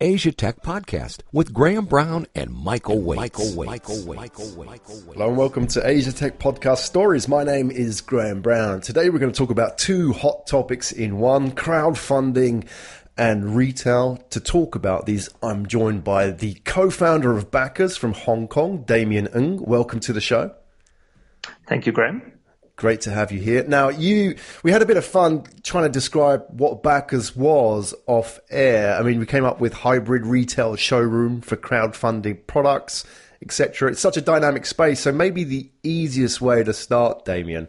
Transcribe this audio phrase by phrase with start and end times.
[0.00, 3.16] Asia Tech Podcast with Graham Brown and Michael Waitze.
[3.16, 3.66] Michael Waitze.
[3.66, 4.16] Michael Waitze.
[4.16, 5.12] Michael Waitze.
[5.14, 7.28] Hello and welcome to Asia Tech Podcast Stories.
[7.28, 8.82] My name is Graham Brown.
[8.82, 12.66] Today we're going to talk about two hot topics in one crowdfunding
[13.16, 14.18] and retail.
[14.30, 18.82] To talk about these, I'm joined by the co founder of Backers from Hong Kong,
[18.82, 19.62] Damien Ng.
[19.64, 20.54] Welcome to the show.
[21.66, 22.35] Thank you, Graham.
[22.76, 23.64] Great to have you here.
[23.66, 28.38] Now, you, we had a bit of fun trying to describe what Backers was off
[28.50, 28.94] air.
[28.98, 33.04] I mean, we came up with hybrid retail showroom for crowdfunding products,
[33.40, 33.90] etc.
[33.90, 35.00] It's such a dynamic space.
[35.00, 37.68] So maybe the easiest way to start, Damien,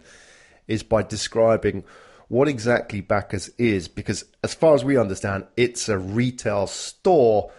[0.67, 1.85] is by describing
[2.27, 7.49] what exactly Backers is, because as far as we understand, it's a retail store,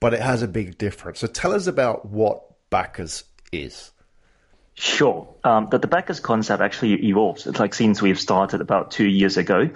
[0.00, 1.18] but it has a big difference.
[1.18, 3.90] So tell us about what Backers is.
[4.80, 5.26] Sure.
[5.42, 7.48] Um, the, backers concept actually evolves.
[7.48, 9.70] It's like since we've started about two years ago.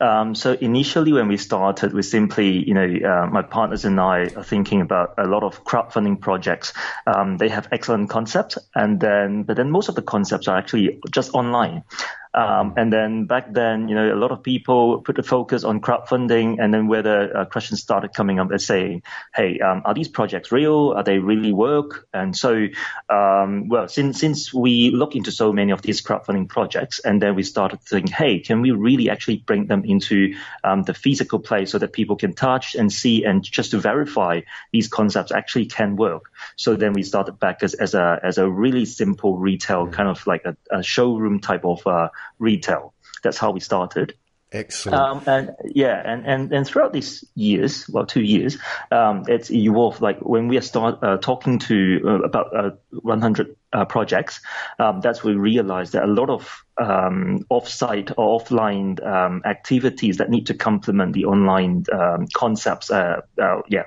[0.00, 4.22] Um, so initially when we started, we simply, you know, uh, my partners and I
[4.34, 6.72] are thinking about a lot of crowdfunding projects.
[7.06, 10.98] Um, they have excellent concepts and then, but then most of the concepts are actually
[11.12, 11.84] just online.
[12.32, 15.80] Um, and then back then, you know, a lot of people put the focus on
[15.80, 19.02] crowdfunding, and then where the uh, questions started coming up as saying,
[19.34, 20.92] "Hey, um, are these projects real?
[20.96, 22.68] Are they really work?" And so,
[23.08, 27.34] um, well, since since we look into so many of these crowdfunding projects, and then
[27.34, 31.72] we started thinking, "Hey, can we really actually bring them into um, the physical place
[31.72, 34.42] so that people can touch and see, and just to verify
[34.72, 38.84] these concepts actually can work?" So then we started Backers, as a as a really
[38.84, 42.94] simple retail kind of like a, a showroom type of uh, retail.
[43.22, 44.14] That's how we started.
[44.52, 45.00] Excellent.
[45.00, 48.58] Um, and yeah, and, and, and throughout these years, well, two years,
[48.90, 50.00] um, it's evolved.
[50.00, 54.40] Like when we start uh, talking to uh, about uh, 100 uh, projects,
[54.78, 60.30] um, that's we realized that a lot of um, off-site or offline um, activities that
[60.30, 62.90] need to complement the online um, concepts.
[62.90, 63.84] Uh, uh, yeah.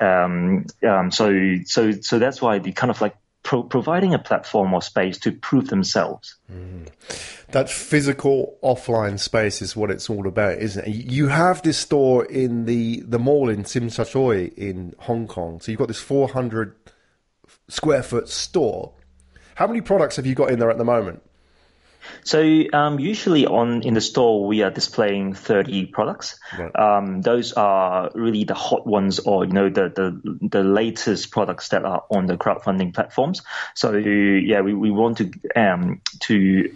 [0.00, 0.66] Um,
[1.10, 5.18] so so so that's why the kind of like pro- providing a platform or space
[5.18, 6.36] to prove themselves.
[6.50, 6.88] Mm.
[7.52, 10.90] That physical offline space is what it's all about, isn't it?
[10.90, 15.60] You have this store in the, the mall in Tsim Sha Tsui in Hong Kong.
[15.60, 16.76] So you've got this 400
[17.70, 18.92] square foot store.
[19.54, 21.22] How many products have you got in there at the moment?
[22.24, 26.38] So um, usually on in the store we are displaying 30 products.
[26.58, 26.74] Right.
[26.74, 31.68] Um, those are really the hot ones, or you know the, the the latest products
[31.68, 33.42] that are on the crowdfunding platforms.
[33.74, 36.74] So yeah, we, we want to um, to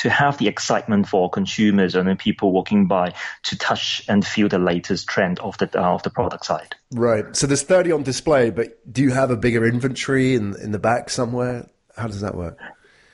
[0.00, 3.12] to have the excitement for consumers and people walking by
[3.42, 6.74] to touch and feel the latest trend of the uh, of the product side.
[6.90, 7.36] Right.
[7.36, 10.78] So there's 30 on display, but do you have a bigger inventory in in the
[10.78, 11.68] back somewhere?
[11.96, 12.58] How does that work?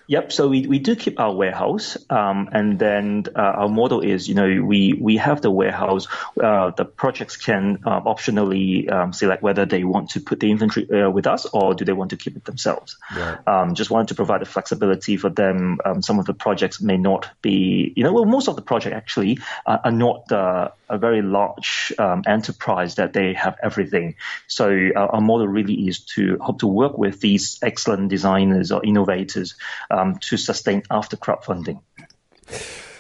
[0.08, 0.32] Yep.
[0.32, 4.34] So we, we do keep our warehouse, um, and then uh, our model is, you
[4.34, 6.06] know, we we have the warehouse.
[6.40, 10.88] Uh, the projects can uh, optionally um, select whether they want to put the inventory
[10.90, 12.96] uh, with us or do they want to keep it themselves.
[13.14, 13.38] Right.
[13.48, 15.78] Um, just wanted to provide the flexibility for them.
[15.84, 18.94] Um, some of the projects may not be, you know, well, most of the projects
[18.94, 24.14] actually are not uh, a very large um, enterprise that they have everything.
[24.46, 28.84] So our, our model really is to hope to work with these excellent designers or
[28.84, 29.56] innovators
[29.96, 31.80] um, to sustain after crowdfunding.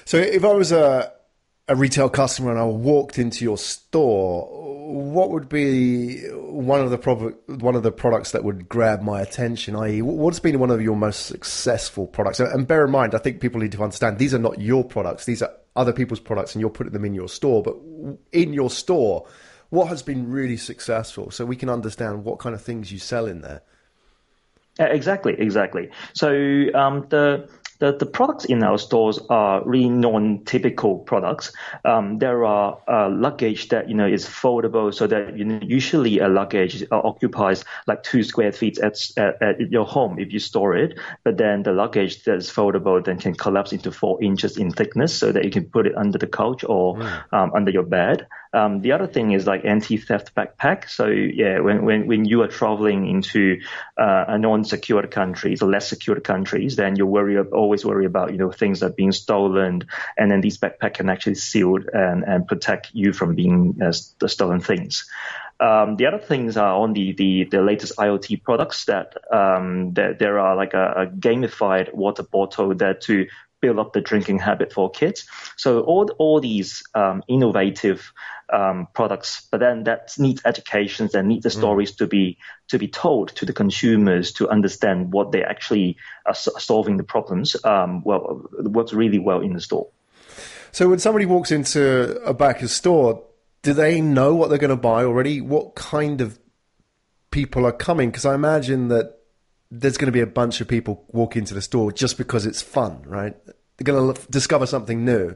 [0.04, 1.12] So if I was a,
[1.68, 4.48] a retail customer and I walked into your store,
[4.86, 9.20] what would be one of the pro- one of the products that would grab my
[9.20, 9.76] attention?
[9.76, 12.40] I.e., what's been one of your most successful products?
[12.40, 15.24] And bear in mind, I think people need to understand these are not your products;
[15.24, 17.62] these are other people's products, and you're putting them in your store.
[17.62, 17.76] But
[18.32, 19.26] in your store,
[19.70, 23.26] what has been really successful, so we can understand what kind of things you sell
[23.26, 23.62] in there.
[24.78, 25.90] Exactly, exactly.
[26.12, 26.28] So
[26.74, 27.48] um, the
[27.78, 31.52] the, the products in our stores are really non-typical products.
[31.84, 36.18] Um, there are uh, luggage that you know is foldable, so that you know, usually
[36.20, 40.38] a luggage uh, occupies like two square feet at, at, at, your home if you
[40.38, 40.98] store it.
[41.24, 45.14] But then the luggage that is foldable then can collapse into four inches in thickness,
[45.14, 47.32] so that you can put it under the couch or mm.
[47.32, 48.26] um, under your bed.
[48.56, 50.88] Um, the other thing is like anti-theft backpack.
[50.88, 53.60] So yeah, when when, when you are traveling into
[53.98, 58.38] uh, a non-secured countries or less secured countries, then you worry always worry about you
[58.38, 59.82] know things that are being stolen,
[60.16, 64.60] and then these backpack can actually seal and and protect you from being uh, stolen
[64.60, 65.04] things.
[65.58, 70.18] Um, the other things are on the, the, the latest IoT products that, um, that
[70.18, 73.26] there are like a, a, gamified water bottle that to
[73.60, 75.26] build up the drinking habit for kids.
[75.56, 78.12] So all all these um, innovative
[78.52, 81.58] um, products, but then that needs education and needs the mm.
[81.58, 81.98] stories mm.
[81.98, 82.38] to be
[82.68, 87.56] to be told to the consumers to understand what they actually are solving the problems.
[87.64, 89.88] Um, well, works really well in the store.
[90.72, 93.22] So when somebody walks into a Backer store,
[93.62, 95.40] do they know what they're going to buy already?
[95.40, 96.38] What kind of
[97.30, 98.10] people are coming?
[98.10, 99.15] Because I imagine that
[99.70, 102.62] there's going to be a bunch of people walk into the store just because it's
[102.62, 103.36] fun, right?
[103.44, 105.34] They're going to discover something new.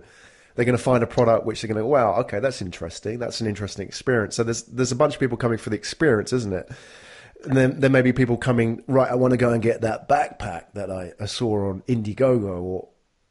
[0.55, 3.19] They're going to find a product which they're going to go, wow, okay, that's interesting.
[3.19, 4.37] That's an interesting experience.
[4.37, 6.71] So there's there's a bunch of people coming for the experience, isn't it?
[7.45, 10.09] And then there may be people coming, right, I want to go and get that
[10.09, 12.89] backpack that I, I saw on Indiegogo or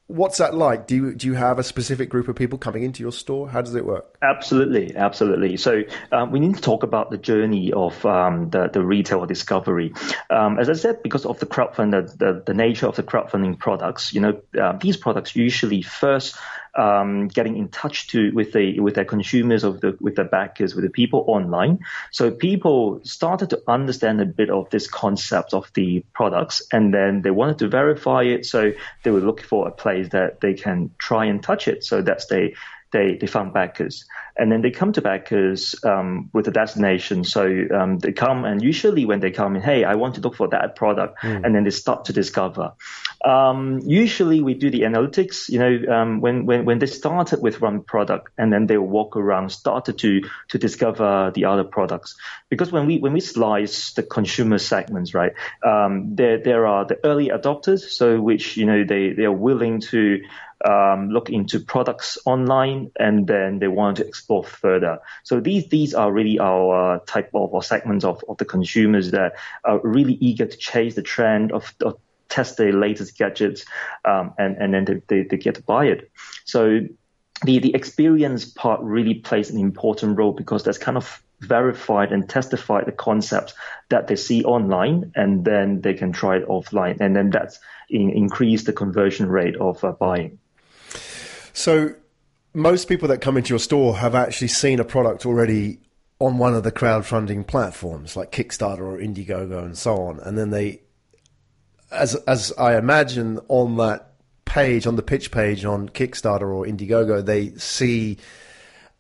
[0.10, 0.88] What's that like?
[0.88, 3.48] Do you do you have a specific group of people coming into your store?
[3.48, 4.18] How does it work?
[4.24, 5.56] Absolutely, absolutely.
[5.56, 9.94] So um, we need to talk about the journey of um, the the retail discovery.
[10.32, 13.60] Um, as I said, because of the crowdfunding, the, the, the nature of the crowdfunding
[13.60, 16.36] products, you know, uh, these products usually first
[16.76, 20.76] um, getting in touch to with the with their consumers of the with their backers
[20.76, 21.80] with the people online.
[22.12, 27.22] So people started to understand a bit of this concept of the products, and then
[27.22, 28.46] they wanted to verify it.
[28.46, 28.72] So
[29.04, 31.84] they were looking for a place that they can try and touch it.
[31.84, 32.56] So that's they
[32.92, 34.06] they, they found backers.
[34.38, 37.24] And then they come to backers um, with a destination.
[37.24, 40.36] So um, they come, and usually when they come in, hey, I want to look
[40.36, 41.44] for that product, mm.
[41.44, 42.74] and then they start to discover.
[43.24, 47.60] Um, usually we do the analytics, you know, um, when, when, when they started with
[47.60, 52.16] one product, and then they walk around, started to, to discover the other products.
[52.50, 55.34] Because when we, when we slice the consumer segments, right,
[55.66, 59.82] um, there, there are the early adopters, so which, you know, they, they are willing
[59.82, 60.22] to
[60.66, 65.00] um, look into products online and then they want to explore further.
[65.24, 69.12] So these these are really our uh, type of or segments of, of the consumers
[69.12, 69.34] that
[69.64, 71.98] are really eager to chase the trend of, of
[72.28, 73.66] test the latest gadgets
[74.06, 76.12] um, and and then they, they, they get to buy it.
[76.46, 76.82] So
[77.44, 82.28] the the experience part really plays an important role because that's kind of verified and
[82.28, 83.54] testified the concepts
[83.90, 87.60] that they see online and then they can try it offline and then that's
[87.90, 90.38] in, increase the conversion rate of uh, buying.
[91.60, 91.94] So
[92.54, 95.80] most people that come into your store have actually seen a product already
[96.18, 100.52] on one of the crowdfunding platforms like Kickstarter or Indiegogo and so on, and then
[100.52, 100.84] they,
[101.92, 104.14] as as I imagine, on that
[104.46, 108.20] page on the pitch page on Kickstarter or Indiegogo, they see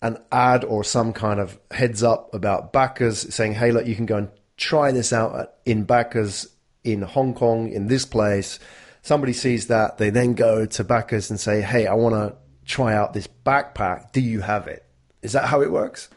[0.01, 4.05] an ad or some kind of heads up about backers saying, "Hey, look, you can
[4.05, 6.45] go and try this out in backers
[6.83, 8.59] in Hong Kong in this place."
[9.01, 12.35] Somebody sees that, they then go to backers and say, "Hey, I want to
[12.69, 14.13] try out this backpack.
[14.13, 14.85] Do you have it?
[15.21, 16.09] Is that how it works?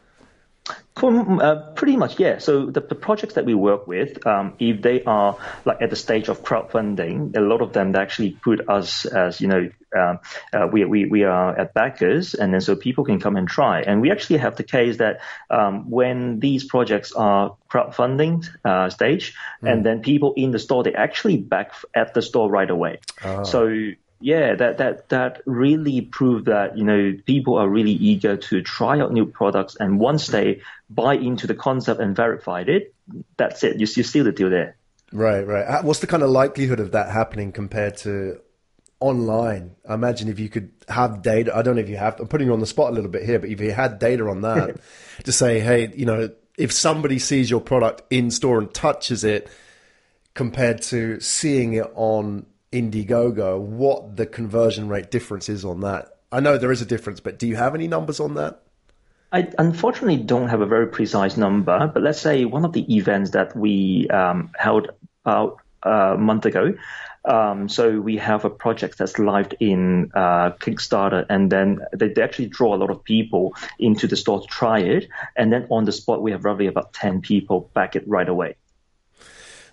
[0.95, 2.39] Uh, pretty much, yeah.
[2.39, 5.97] So the, the projects that we work with, um, if they are like at the
[5.97, 10.17] stage of crowdfunding, a lot of them actually put us as you know uh,
[10.53, 13.81] uh, we, we we are at backers, and then so people can come and try.
[13.81, 15.21] And we actually have the case that
[15.51, 19.73] um, when these projects are crowdfunding uh, stage, mm.
[19.73, 23.01] and then people in the store they actually back at the store right away.
[23.25, 23.43] Oh.
[23.45, 28.63] So yeah, that that that really proved that you know people are really eager to
[28.63, 32.95] try out new products, and once they buy into the concept and verified it,
[33.37, 33.79] that's it.
[33.79, 34.77] You you seal the deal there.
[35.13, 35.65] Right, right.
[35.65, 38.41] Uh, what's the kind of likelihood of that happening compared to
[39.01, 39.77] online?
[39.87, 42.19] I imagine if you could have data, I don't know if you have.
[42.19, 44.27] I'm putting you on the spot a little bit here, but if you had data
[44.29, 44.81] on that
[45.25, 49.51] to say, hey, you know, if somebody sees your product in store and touches it,
[50.35, 56.17] compared to seeing it on Indiegogo, what the conversion rate difference is on that.
[56.31, 58.63] I know there is a difference, but do you have any numbers on that?
[59.33, 63.31] I unfortunately don't have a very precise number, but let's say one of the events
[63.31, 64.91] that we um, held
[65.25, 66.75] about a month ago.
[67.25, 72.23] Um, so we have a project that's live in uh, Kickstarter, and then they, they,
[72.23, 75.85] actually draw a lot of people into the store to try it, and then on
[75.85, 78.57] the spot we have roughly about ten people back it right away.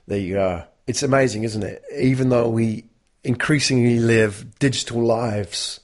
[0.06, 0.64] There you go.
[0.86, 1.84] It's amazing, isn't it?
[2.00, 2.89] Even though we
[3.24, 5.80] increasingly live digital lives,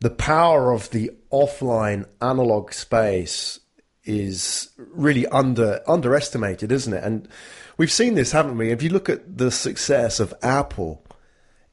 [0.00, 3.60] the power of the offline analog space
[4.04, 7.04] is really under underestimated, isn't it?
[7.04, 7.28] And
[7.76, 8.70] we've seen this, haven't we?
[8.70, 11.04] If you look at the success of Apple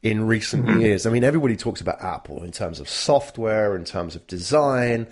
[0.04, 0.82] in recent mm-hmm.
[0.82, 5.08] years, I mean, everybody talks about Apple in terms of software, in terms of design,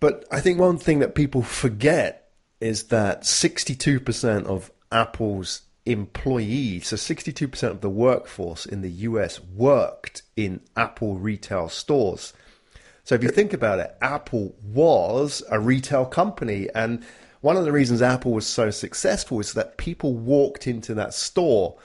[0.00, 6.96] but I think one thing that people forget is that 62% of Apple's employees, so
[6.96, 12.32] 62% of the workforce in the US worked in Apple retail stores.
[13.04, 16.68] So if you think about it, Apple was a retail company.
[16.74, 17.04] And
[17.40, 21.76] one of the reasons Apple was so successful is that people walked into that store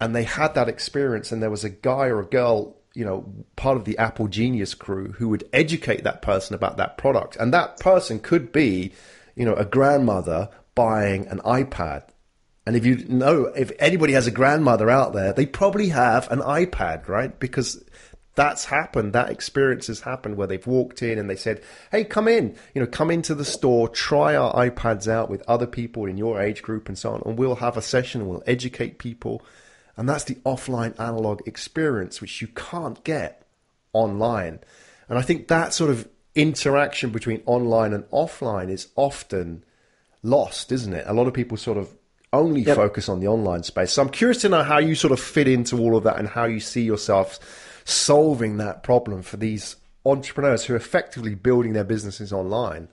[0.00, 1.32] and they had that experience.
[1.32, 3.24] And there was a guy or a girl, you know,
[3.56, 7.36] part of the Apple Genius crew who would educate that person about that product.
[7.36, 8.92] And that person could be,
[9.34, 12.04] you know, a grandmother buying an iPad
[12.68, 16.40] and if you know, if anybody has a grandmother out there, they probably have an
[16.40, 17.36] iPad, right?
[17.40, 17.82] Because
[18.34, 19.14] that's happened.
[19.14, 22.54] That experience has happened where they've walked in and they said, "Hey, come in.
[22.74, 26.42] You know, come into the store, try our iPads out with other people in your
[26.42, 28.28] age group and so on, and we'll have a session.
[28.28, 29.42] We'll educate people."
[29.96, 33.46] And that's the offline analog experience, which you can't get
[33.94, 34.58] online.
[35.08, 39.64] And I think that sort of interaction between online and offline is often
[40.22, 41.06] lost, isn't it?
[41.06, 41.97] A lot of people sort of
[42.32, 42.76] only yep.
[42.76, 43.92] focus on the online space.
[43.92, 46.28] So I'm curious to know how you sort of fit into all of that and
[46.28, 47.38] how you see yourself
[47.84, 52.88] solving that problem for these entrepreneurs who are effectively building their businesses online.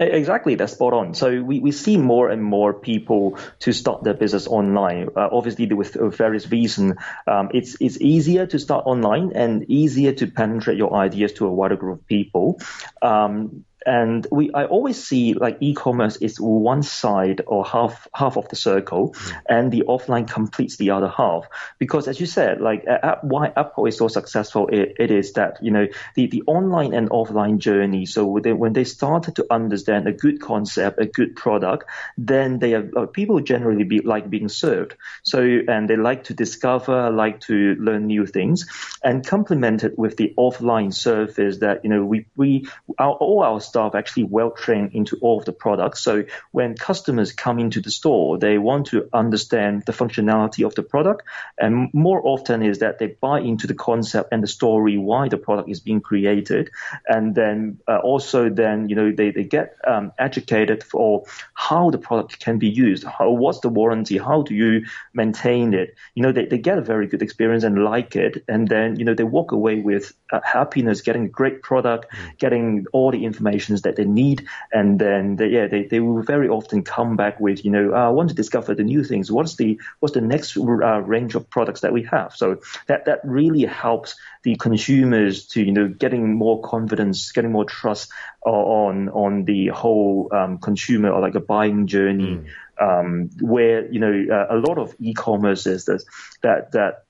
[0.00, 1.14] Exactly, that's spot on.
[1.14, 5.10] So we, we see more and more people to start their business online.
[5.14, 6.94] Uh, obviously, with various reasons,
[7.26, 11.52] um, it's it's easier to start online and easier to penetrate your ideas to a
[11.52, 12.60] wider group of people.
[13.00, 18.48] Um, and we I always see like e-commerce is one side or half half of
[18.48, 19.40] the circle, mm.
[19.48, 21.46] and the offline completes the other half.
[21.78, 22.84] Because as you said, like
[23.22, 27.10] why Apple is so successful, it, it is that you know the, the online and
[27.10, 28.06] offline journey.
[28.06, 31.84] So when they, when they started to understand a good concept, a good product,
[32.16, 34.96] then they are uh, people generally be like being served.
[35.22, 38.66] So and they like to discover, like to learn new things,
[39.02, 42.66] and complemented with the offline service that you know we we
[42.98, 46.00] our, all our staff actually well trained into all of the products.
[46.02, 46.24] So
[46.58, 51.22] when customers come into the store, they want to understand the functionality of the product.
[51.58, 55.38] And more often is that they buy into the concept and the story why the
[55.38, 56.70] product is being created.
[57.08, 61.24] And then uh, also then, you know, they, they get um, educated for
[61.54, 63.04] how the product can be used.
[63.04, 64.18] How, what's the warranty?
[64.18, 65.94] How do you maintain it?
[66.14, 68.44] You know, they, they get a very good experience and like it.
[68.48, 72.38] And then, you know, they walk away with uh, happiness, getting a great product, mm.
[72.38, 74.46] getting all the information that they need.
[74.72, 78.08] And then, they, yeah, they, they will very often come back with, you know, uh,
[78.08, 79.30] I want to discover the new things.
[79.30, 82.34] What's the, what's the next uh, range of products that we have?
[82.34, 87.64] So that, that really helps the consumers to, you know, getting more confidence, getting more
[87.64, 88.10] trust
[88.44, 92.36] on, on the whole, um, consumer or like a buying journey.
[92.36, 92.46] Mm.
[92.80, 96.04] Um, where you know uh, a lot of e-commerce is this,
[96.42, 97.04] that that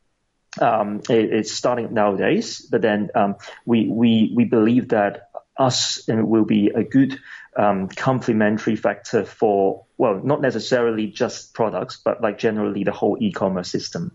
[0.61, 6.29] um, it, it's starting nowadays, but then um, we we we believe that us and
[6.29, 7.19] will be a good
[7.57, 13.71] um, complementary factor for well not necessarily just products but like generally the whole e-commerce
[13.71, 14.11] system.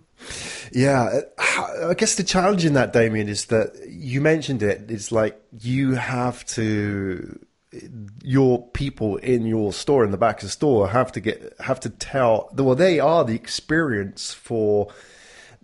[0.72, 1.22] Yeah
[1.84, 4.89] i guess the challenge in that damien is that you mentioned it.
[4.89, 7.39] It's like you have to
[8.24, 11.79] your people in your store in the back of the store have to get have
[11.82, 14.88] to tell well they are the experience for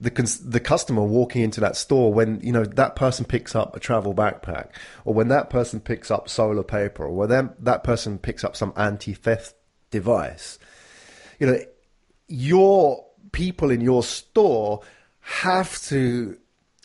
[0.04, 3.80] the the customer walking into that store when you know that person picks up a
[3.80, 4.70] travel backpack
[5.06, 8.56] or when that person picks up solar paper or when them, that person picks up
[8.56, 9.56] some anti-theft
[9.92, 10.60] device.
[11.40, 11.60] You know
[12.28, 14.82] your people in your store
[15.22, 16.38] have to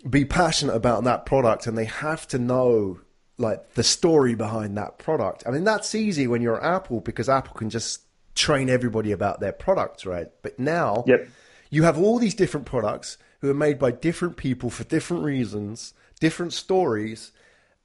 [0.08, 3.00] be passionate about that product and they have to know
[3.36, 5.42] like the story behind that product.
[5.44, 8.02] I mean that's easy when you're apple because apple can just
[8.36, 10.28] train everybody about their products right?
[10.42, 11.28] But now yep
[11.70, 15.94] you have all these different products who are made by different people for different reasons,
[16.20, 17.32] different stories,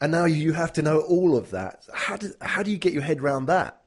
[0.02, 1.86] and now you have to know all of that.
[1.94, 3.83] How do, how do you get your head around that?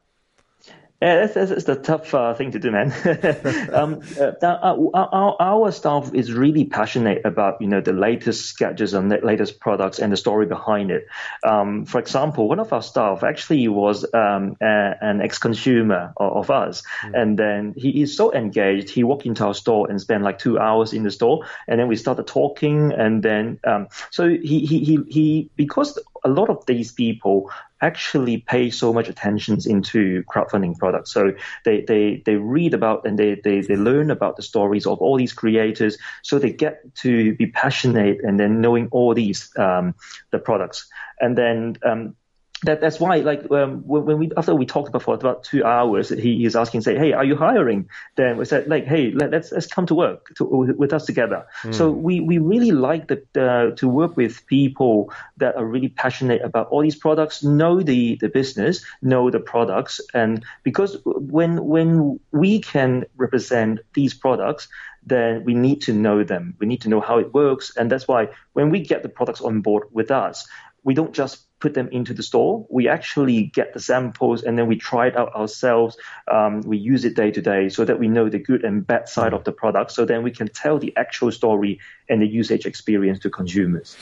[1.02, 2.90] Yeah, that's, that's, the tough uh, thing to do, man.
[3.74, 8.94] um, uh, our, our, our, staff is really passionate about you know the latest sketches
[8.94, 11.06] and the latest products and the story behind it.
[11.44, 16.50] Um, for example, one of our staff actually was um, a, an ex-consumer of, of
[16.50, 17.12] us, mm.
[17.20, 18.88] and then he is so engaged.
[18.88, 21.88] He walked into our store and spent like two hours in the store, and then
[21.88, 26.66] we started talking, and then um, so he, he he he because a lot of
[26.66, 31.12] these people actually pay so much attention into crowdfunding products.
[31.12, 31.32] So
[31.64, 35.16] they, they, they read about and they, they, they learn about the stories of all
[35.16, 35.96] these creators.
[36.22, 39.94] So they get to be passionate and then knowing all these, um,
[40.32, 40.88] the products.
[41.20, 42.16] And then, um,
[42.62, 46.08] that that's why like um, when, we after we talked about for about two hours
[46.08, 49.52] he is asking say hey are you hiring then we said like hey let, us
[49.52, 51.74] let's come to work to, with us together mm.
[51.74, 56.40] so we we really like the, uh, to work with people that are really passionate
[56.42, 62.18] about all these products know the the business know the products and because when when
[62.32, 64.68] we can represent these products
[65.08, 66.56] then we need to know them.
[66.58, 67.76] We need to know how it works.
[67.76, 70.48] And that's why when we get the products on board with us,
[70.82, 72.66] we don't just put them into the store.
[72.68, 75.96] We actually get the samples and then we try it out ourselves.
[76.30, 79.08] Um, we use it day to day so that we know the good and bad
[79.08, 79.92] side of the product.
[79.92, 83.96] So then we can tell the actual story and the usage experience to consumers.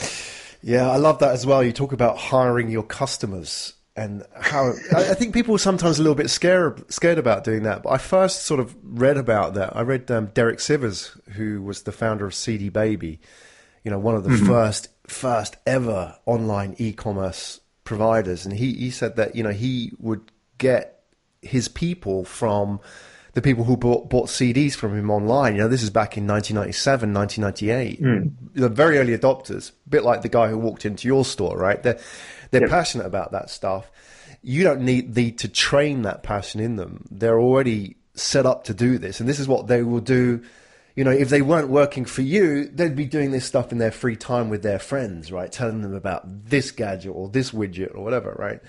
[0.63, 1.63] Yeah, I love that as well.
[1.63, 6.17] You talk about hiring your customers and how I think people are sometimes a little
[6.17, 7.85] bit scared scared about doing that.
[7.85, 9.77] But I first sort of read about that.
[9.77, 13.21] I read um, Derek Sivers, who was the founder of CD Baby
[13.85, 14.47] you know, one of the mm-hmm.
[14.47, 20.31] first first ever online e-commerce providers, and he he said that you know he would
[20.59, 21.03] get
[21.43, 22.81] his people from
[23.35, 25.57] the people who bought, bought CDs from him online.
[25.57, 28.01] You know, this is back in 1997, 1998.
[28.01, 28.33] Mm.
[28.55, 31.83] The very early adopters, a bit like the guy who walked into your store, right?
[31.83, 31.99] They're
[32.51, 32.71] they're yep.
[32.71, 33.91] passionate about that stuff.
[34.43, 37.07] You don't need, need to train that passion in them.
[37.11, 40.43] They're already set up to do this, and this is what they will do.
[40.95, 43.91] You know, if they weren't working for you, they'd be doing this stuff in their
[43.91, 45.51] free time with their friends, right?
[45.51, 48.61] Telling them about this gadget or this widget or whatever, right?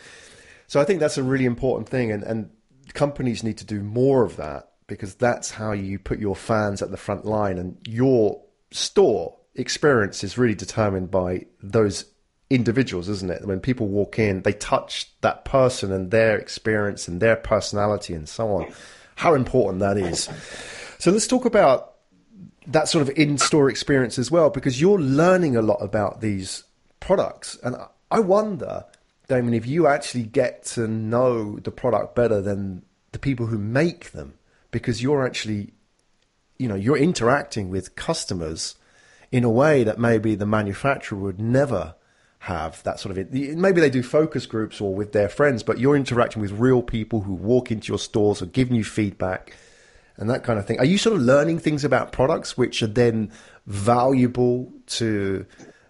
[0.67, 2.50] So I think that's a really important thing, and, and
[2.94, 6.91] companies need to do more of that because that's how you put your fans at
[6.91, 12.05] the front line, and your store experience is really determined by those
[12.50, 13.46] individuals, isn't it?
[13.46, 18.29] When people walk in, they touch that person and their experience and their personality and
[18.29, 18.74] so on.
[19.15, 20.29] How important that is.
[21.00, 21.95] So let's talk about
[22.67, 26.63] that sort of in-store experience as well, because you're learning a lot about these
[27.00, 27.75] products, and
[28.12, 28.86] I wonder,
[29.27, 34.12] Damien, if you actually get to know the product better than the people who make
[34.12, 34.36] them,
[34.72, 35.74] because you're actually,
[36.57, 38.75] you know, you're interacting with customers
[39.31, 41.95] in a way that maybe the manufacturer would never
[42.39, 45.95] have that sort of maybe they do focus groups or with their friends but you're
[45.95, 49.51] interacting with real people who walk into your stores or giving you feedback
[50.17, 50.79] and that kind of thing.
[50.79, 53.31] Are you sort of learning things about products which are then
[53.67, 55.45] valuable to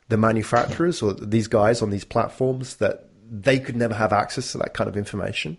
[0.10, 4.58] the manufacturers or these guys on these platforms that they could never have access to
[4.60, 5.58] that kind of information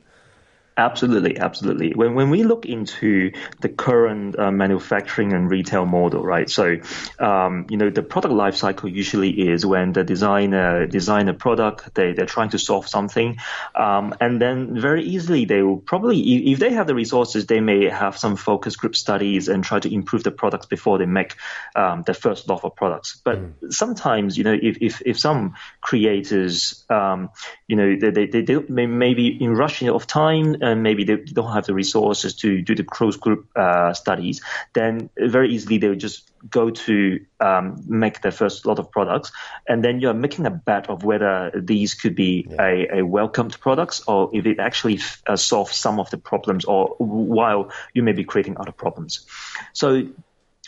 [0.78, 1.94] Absolutely, absolutely.
[1.94, 6.50] When when we look into the current uh, manufacturing and retail model, right?
[6.50, 6.76] So,
[7.18, 11.94] um, you know, the product life cycle usually is when the designer design a product,
[11.94, 13.38] they they're trying to solve something,
[13.74, 16.18] um, and then very easily they will probably,
[16.52, 19.90] if they have the resources, they may have some focus group studies and try to
[19.90, 21.36] improve the products before they make
[21.74, 23.18] um, the first lot of products.
[23.24, 23.72] But mm.
[23.72, 27.30] sometimes, you know, if if if some creators, um,
[27.66, 31.16] you know, they they, they, they may, maybe in rushing of time and maybe they
[31.16, 34.40] don't have the resources to do the closed group uh, studies,
[34.74, 39.32] then very easily they would just go to um, make their first lot of products,
[39.68, 42.62] and then you're making a bet of whether these could be yeah.
[42.62, 46.94] a, a, welcomed products or if it actually uh, solves some of the problems, or
[46.98, 49.26] while you may be creating other problems.
[49.72, 50.08] So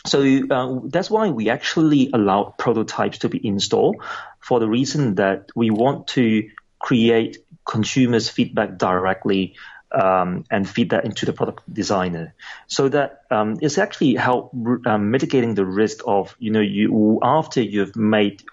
[0.05, 3.97] so uh, that's why we actually allow prototypes to be installed
[4.39, 9.55] for the reason that we want to create consumers' feedback directly
[9.91, 12.33] um, and feed that into the product designer,
[12.67, 14.53] so that um, it's actually help
[14.85, 18.43] um, mitigating the risk of you know you after you've made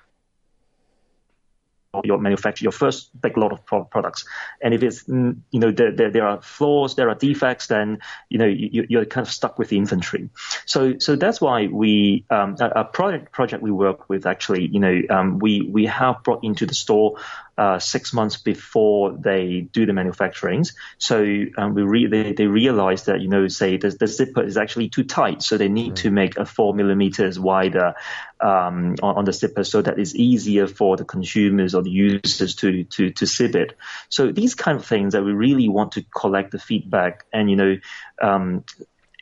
[2.04, 4.24] your manufacture your first big lot of products.
[4.60, 8.00] And if it's mm, you know there, there, there are flaws, there are defects, then
[8.28, 10.30] you know you, are kind of stuck with the inventory.
[10.66, 14.80] So so that's why we um, a, a project project we work with actually you
[14.80, 17.18] know um, we we have brought into the store
[17.58, 20.74] uh, six months before they do the manufacturings.
[20.98, 21.24] So
[21.56, 24.90] um, we re- they, they realize that you know say the, the zipper is actually
[24.90, 25.96] too tight, so they need mm.
[25.96, 27.94] to make a four millimeters wider
[28.40, 32.54] um, on, on, the zipper so that it's easier for the consumers or the users
[32.56, 33.76] to to to zip it.
[34.10, 37.56] So these kind of things that we really want to collect the feedback and you
[37.56, 37.76] know
[38.20, 38.64] um,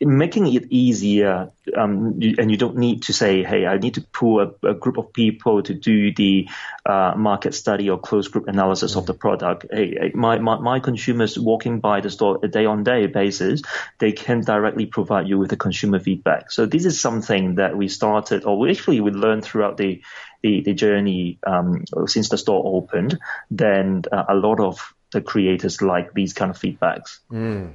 [0.00, 4.40] making it easier, um, and you don't need to say, "Hey, I need to pull
[4.40, 6.48] a, a group of people to do the
[6.84, 9.00] uh, market study or close group analysis mm-hmm.
[9.00, 12.82] of the product." Hey, my, my, my consumers walking by the store a day on
[12.82, 13.62] day basis,
[13.98, 16.50] they can directly provide you with the consumer feedback.
[16.50, 20.02] So this is something that we started, or we actually we learned throughout the
[20.42, 23.18] the, the journey um, since the store opened.
[23.50, 27.20] Then uh, a lot of the creators like these kind of feedbacks.
[27.30, 27.74] Mm.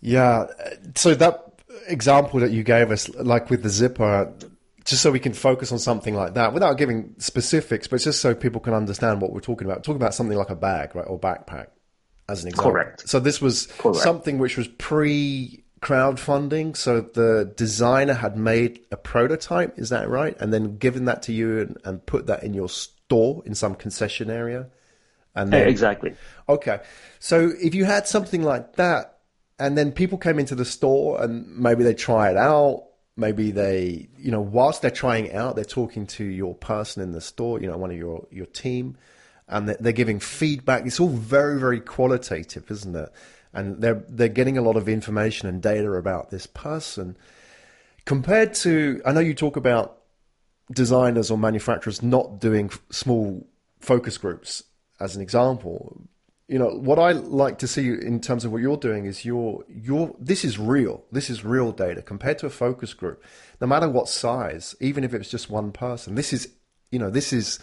[0.00, 0.46] Yeah.
[0.94, 4.32] So that example that you gave us, like with the zipper,
[4.84, 8.34] just so we can focus on something like that without giving specifics, but just so
[8.34, 9.84] people can understand what we're talking about.
[9.84, 11.66] Talking about something like a bag, right, or backpack,
[12.28, 12.72] as an example.
[12.72, 13.08] Correct.
[13.08, 13.98] So this was Correct.
[13.98, 16.76] something which was pre crowdfunding.
[16.76, 20.36] So the designer had made a prototype, is that right?
[20.40, 23.74] And then given that to you and, and put that in your store in some
[23.74, 24.68] concession area.
[25.34, 26.14] And then, exactly.
[26.48, 26.80] Okay.
[27.18, 29.19] So if you had something like that,
[29.60, 32.86] and then people came into the store and maybe they try it out.
[33.16, 37.12] Maybe they, you know, whilst they're trying it out, they're talking to your person in
[37.12, 38.96] the store, you know, one of your, your team,
[39.46, 40.86] and they're giving feedback.
[40.86, 43.12] It's all very, very qualitative, isn't it?
[43.52, 47.18] And they're, they're getting a lot of information and data about this person.
[48.06, 49.98] Compared to, I know you talk about
[50.72, 53.46] designers or manufacturers not doing small
[53.80, 54.62] focus groups
[54.98, 56.00] as an example,
[56.50, 59.64] you know what I like to see in terms of what you're doing is your
[59.68, 61.04] your this is real.
[61.12, 63.22] This is real data compared to a focus group.
[63.60, 66.48] No matter what size, even if it's just one person, this is
[66.90, 67.60] you know, this is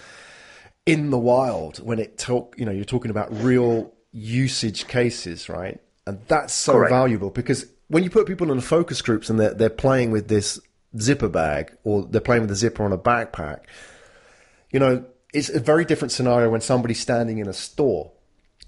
[0.85, 5.81] in the wild when it talk, you know, you're talking about real usage cases, right?
[6.05, 6.91] And that's so Correct.
[6.91, 10.61] valuable because when you put people in focus groups and they're, they're playing with this
[10.97, 13.63] zipper bag or they're playing with the zipper on a backpack,
[14.71, 18.13] you know, it's a very different scenario when somebody's standing in a store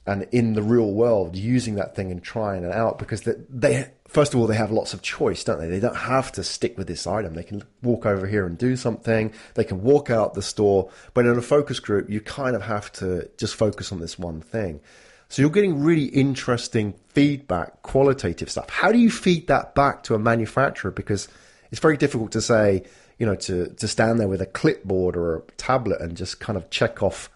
[0.09, 3.91] and in the real world using that thing and trying it out because they, they
[4.07, 5.67] first of all they have lots of choice don't they?
[5.67, 7.35] They don't have to stick with this item.
[7.35, 9.31] They can walk over here and do something.
[9.53, 10.89] They can walk out the store.
[11.13, 14.41] But in a focus group you kind of have to just focus on this one
[14.41, 14.81] thing.
[15.29, 18.67] So you're getting really interesting feedback qualitative stuff.
[18.71, 20.89] How do you feed that back to a manufacturer?
[20.89, 21.27] Because
[21.69, 22.83] it's very difficult to say
[23.19, 26.57] you know to to stand there with a clipboard or a tablet and just kind
[26.57, 27.29] of check off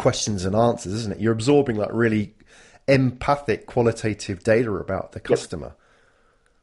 [0.00, 1.20] questions and answers, isn't it?
[1.20, 2.34] You're absorbing like really
[2.88, 5.74] empathic, qualitative data about the customer.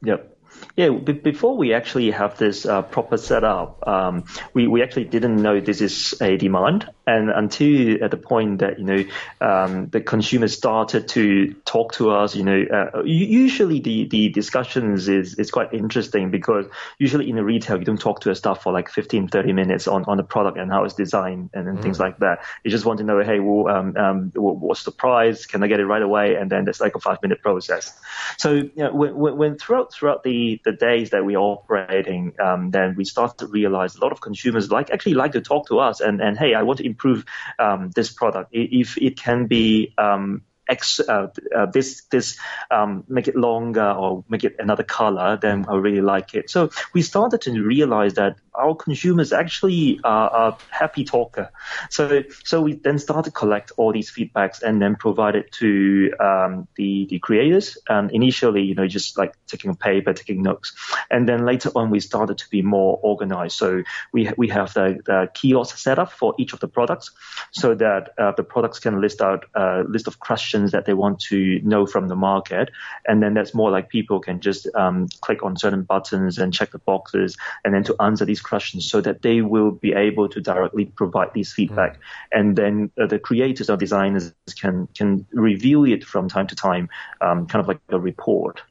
[0.01, 0.36] Yep.
[0.77, 5.41] Yeah, b- before we actually have this uh, proper setup, um, we, we actually didn't
[5.41, 6.87] know this is a demand.
[7.07, 9.03] And until at the point that, you know,
[9.41, 15.07] um, the consumers started to talk to us, you know, uh, usually the, the discussions
[15.07, 16.65] is, is quite interesting because
[16.99, 19.87] usually in the retail, you don't talk to a staff for like 15, 30 minutes
[19.87, 21.81] on, on the product and how it's designed and, and mm.
[21.81, 22.43] things like that.
[22.63, 25.47] You just want to know, hey, well, um, um, what's the price?
[25.47, 26.35] Can I get it right away?
[26.35, 27.97] And then there's like a five minute process.
[28.37, 32.95] So, you know, when, when throughout, throughout the, the days that we're operating, um, then
[32.97, 36.01] we start to realize a lot of consumers like actually like to talk to us
[36.01, 37.23] and, and hey, I want to improve
[37.57, 38.49] um, this product.
[38.51, 42.37] If it can be um, X, uh, uh, this this
[42.69, 46.49] um, make it longer or make it another color, then I really like it.
[46.49, 51.51] So we started to realize that our consumers actually are, happy talker.
[51.89, 56.11] So so we then started to collect all these feedbacks and then provide it to
[56.19, 57.77] um, the the creators.
[57.89, 60.73] Um, initially, you know, just like taking a paper, taking notes,
[61.09, 63.57] and then later on we started to be more organized.
[63.57, 67.11] So we we have the, the kiosk set up for each of the products,
[67.51, 71.19] so that uh, the products can list out a list of questions that they want
[71.19, 72.71] to know from the market,
[73.07, 76.71] and then that's more like people can just um, click on certain buttons and check
[76.71, 80.41] the boxes, and then to answer these questions so that they will be able to
[80.41, 81.95] directly provide these feedback.
[81.95, 81.99] Mm.
[82.31, 86.89] And then uh, the creators or designers can, can review it from time to time,
[87.21, 88.61] um, kind of like a report.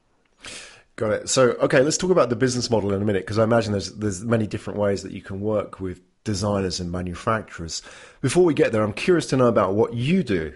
[0.97, 1.29] Got it.
[1.29, 3.93] So, okay, let's talk about the business model in a minute because I imagine there's
[3.93, 7.83] there's many different ways that you can work with designers and manufacturers.
[8.19, 10.55] Before we get there, I'm curious to know about what you do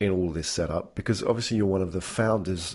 [0.00, 2.74] in all this setup because obviously you're one of the founders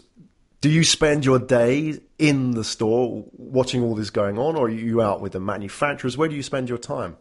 [0.62, 4.69] do you spend your day in the store watching all this going on, or are
[4.69, 6.17] you out with the manufacturers?
[6.17, 7.17] Where do you spend your time?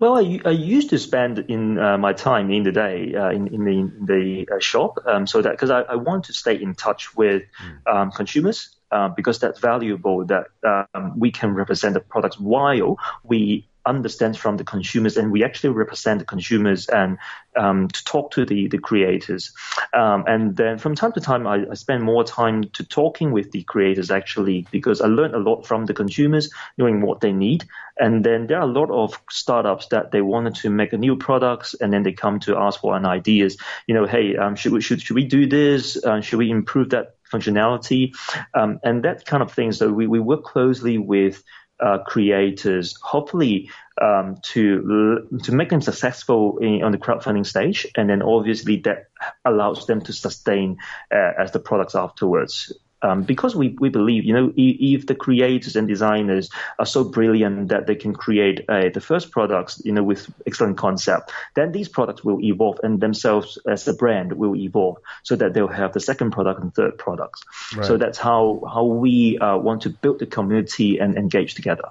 [0.00, 3.46] Well, I, I used to spend in uh, my time in the day uh, in,
[3.48, 6.60] in, the, in the uh, shop, um, so that because I, I, want to stay
[6.60, 7.92] in touch with mm.
[7.92, 13.68] um, consumers uh, because that's valuable that um, we can represent the products while we
[13.86, 17.18] understands from the consumers, and we actually represent the consumers and
[17.56, 19.52] um, to talk to the the creators.
[19.92, 23.52] Um, and then from time to time, I, I, spend more time to talking with
[23.52, 27.64] the creators actually because I learned a lot from the consumers, knowing what they need.
[27.98, 31.16] And then there are a lot of startups that they wanted to make a new
[31.16, 33.56] products, and then they come to ask for an ideas.
[33.86, 36.02] You know, hey, um, should we should should we do this?
[36.02, 38.14] Uh, should we improve that functionality?
[38.52, 39.72] Um, and that kind of thing.
[39.72, 41.42] So we, we work closely with
[41.80, 48.08] uh, creators, hopefully um, to to make them successful in, on the crowdfunding stage, and
[48.08, 49.08] then obviously that
[49.44, 50.78] allows them to sustain
[51.12, 52.72] uh, as the products afterwards.
[53.04, 57.68] Um, because we, we believe, you know, if, the creators and designers are so brilliant
[57.68, 61.86] that they can create uh, the first products, you know, with excellent concept, then these
[61.86, 66.00] products will evolve and themselves as a brand will evolve so that they'll have the
[66.00, 67.42] second product and third products.
[67.76, 67.84] Right.
[67.84, 71.90] So that's how, how we uh, want to build the community and engage together.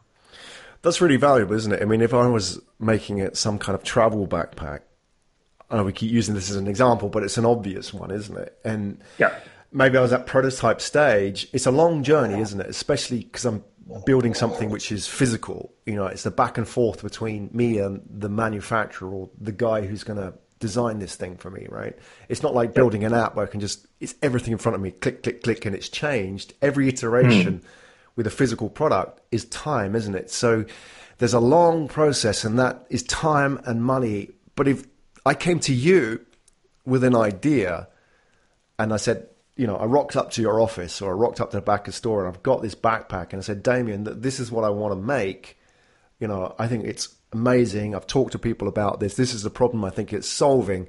[0.82, 1.82] That's really valuable, isn't it?
[1.84, 4.80] I mean, if I was making it some kind of travel backpack,
[5.69, 8.36] I know we keep using this as an example, but it's an obvious one, isn't
[8.36, 8.58] it?
[8.63, 9.38] And yeah
[9.73, 11.47] maybe I was at prototype stage.
[11.51, 12.67] It's a long journey, isn't it?
[12.67, 13.63] Especially because I'm
[14.05, 15.73] building something which is physical.
[15.86, 19.86] You know, it's the back and forth between me and the manufacturer or the guy
[19.86, 21.97] who's going to design this thing for me, right?
[22.29, 24.81] It's not like building an app where I can just, it's everything in front of
[24.81, 26.53] me, click, click, click, and it's changed.
[26.62, 27.63] Every iteration mm.
[28.15, 30.31] with a physical product is time, isn't it?
[30.31, 30.63] So
[31.17, 34.29] there's a long process and that is time and money.
[34.55, 34.86] But if
[35.25, 36.25] I came to you
[36.86, 37.89] with an idea
[38.79, 41.51] and I said, you know, I rocked up to your office or I rocked up
[41.51, 44.21] to the back of the store and I've got this backpack and I said, Damien,
[44.21, 45.59] this is what I want to make.
[46.19, 47.93] You know, I think it's amazing.
[47.93, 49.15] I've talked to people about this.
[49.15, 50.87] This is the problem I think it's solving.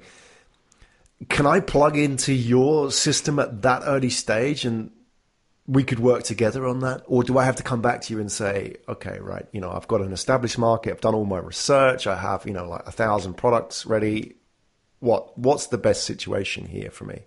[1.29, 4.91] Can I plug into your system at that early stage and
[5.67, 7.03] we could work together on that?
[7.05, 9.71] Or do I have to come back to you and say, okay, right, you know,
[9.71, 12.87] I've got an established market, I've done all my research, I have, you know, like
[12.87, 14.35] a thousand products ready.
[14.99, 17.25] What what's the best situation here for me?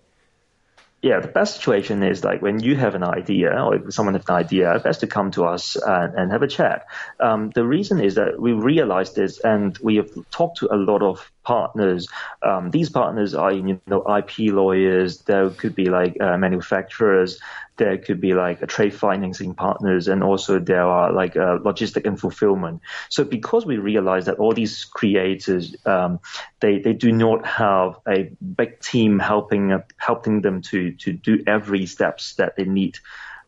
[1.01, 4.25] Yeah, the best situation is like when you have an idea or if someone has
[4.27, 6.87] an idea, best to come to us and, and have a chat.
[7.21, 11.01] Um, the reason is that we realize this and we have talked to a lot
[11.01, 12.07] of partners.
[12.41, 15.19] Um, these partners are, you know, IP lawyers.
[15.19, 17.39] There could be like uh, manufacturers
[17.79, 22.19] there could be like trade financing partners and also there are like a logistic and
[22.19, 22.81] fulfillment.
[23.07, 26.19] So because we realize that all these creators, um,
[26.59, 31.85] they, they do not have a big team helping, helping them to, to do every
[31.87, 32.99] steps that they need,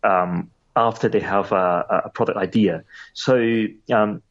[0.03, 2.85] um, after they have a, a product idea.
[3.13, 4.23] So, um,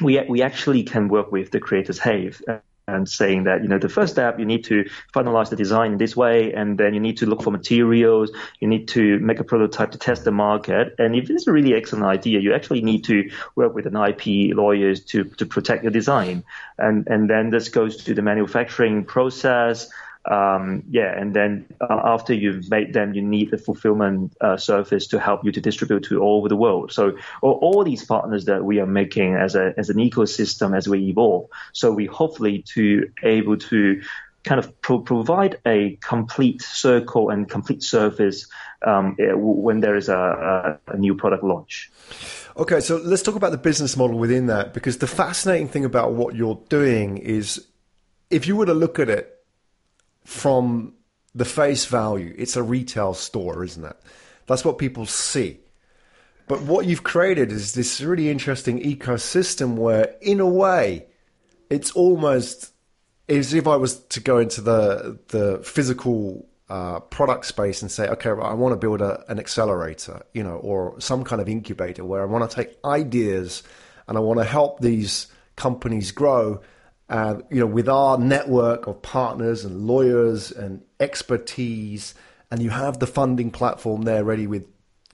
[0.00, 1.98] we, we actually can work with the creators.
[1.98, 2.30] Hey,
[2.94, 5.98] and saying that you know the first step you need to finalize the design in
[5.98, 9.44] this way and then you need to look for materials you need to make a
[9.44, 10.94] prototype to test the market.
[10.98, 14.24] And if it's a really excellent idea you actually need to work with an ip
[14.56, 16.44] lawyers to to protect your design.
[16.78, 19.88] And and then this goes to the manufacturing process
[20.26, 25.06] um, yeah, and then uh, after you've made them, you need the fulfillment uh, service
[25.08, 26.92] to help you to distribute to all over the world.
[26.92, 30.86] So all, all, these partners that we are making as a as an ecosystem as
[30.86, 31.48] we evolve.
[31.72, 34.02] So we hopefully to able to
[34.44, 38.46] kind of pro- provide a complete circle and complete service
[38.86, 41.90] um, eh, when there is a, a, a new product launch.
[42.56, 46.12] Okay, so let's talk about the business model within that because the fascinating thing about
[46.12, 47.66] what you're doing is
[48.30, 49.39] if you were to look at it
[50.24, 50.94] from
[51.34, 53.96] the face value, it's a retail store, isn't it?
[54.46, 55.60] That's what people see.
[56.48, 61.06] But what you've created is this really interesting ecosystem where, in a way,
[61.70, 62.72] it's almost
[63.28, 68.08] as if I was to go into the the physical uh, product space and say,
[68.08, 72.04] okay, I want to build a, an accelerator, you know, or some kind of incubator
[72.04, 73.62] where I want to take ideas
[74.08, 76.60] and I want to help these companies grow
[77.10, 82.14] uh, you know, with our network of partners and lawyers and expertise,
[82.52, 84.66] and you have the funding platform there ready with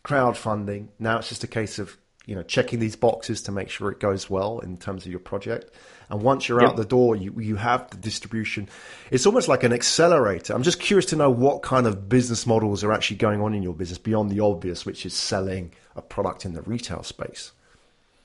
[0.04, 0.88] crowdfunding.
[0.98, 3.98] Now it's just a case of you know checking these boxes to make sure it
[3.98, 5.70] goes well in terms of your project.
[6.10, 6.72] And once you're yep.
[6.72, 8.68] out the door, you you have the distribution.
[9.10, 10.52] It's almost like an accelerator.
[10.52, 13.62] I'm just curious to know what kind of business models are actually going on in
[13.62, 17.52] your business beyond the obvious, which is selling a product in the retail space.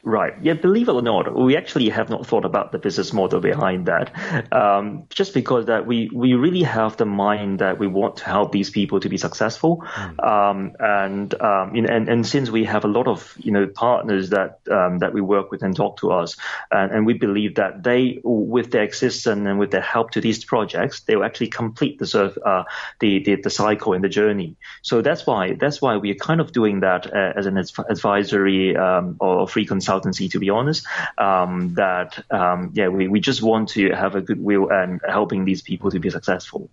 [0.03, 0.33] Right.
[0.41, 3.85] Yeah, believe it or not, we actually have not thought about the business model behind
[3.85, 4.11] that.
[4.51, 8.51] Um, just because that we, we really have the mind that we want to help
[8.51, 9.83] these people to be successful.
[9.85, 10.27] Mm.
[10.27, 13.67] Um, and, um, you know, and, and since we have a lot of, you know,
[13.67, 16.35] partners that, um, that we work with and talk to us,
[16.71, 20.43] and, and we believe that they, with their existence and with their help to these
[20.43, 22.63] projects, they will actually complete the, uh,
[23.01, 24.55] the, the, the cycle and the journey.
[24.81, 28.75] So that's why, that's why we are kind of doing that uh, as an advisory,
[28.75, 30.85] um, or free consulting consultancy, to be honest.
[31.17, 35.61] Um, that um, yeah, we, we just want to have a goodwill and helping these
[35.61, 36.69] people to be successful.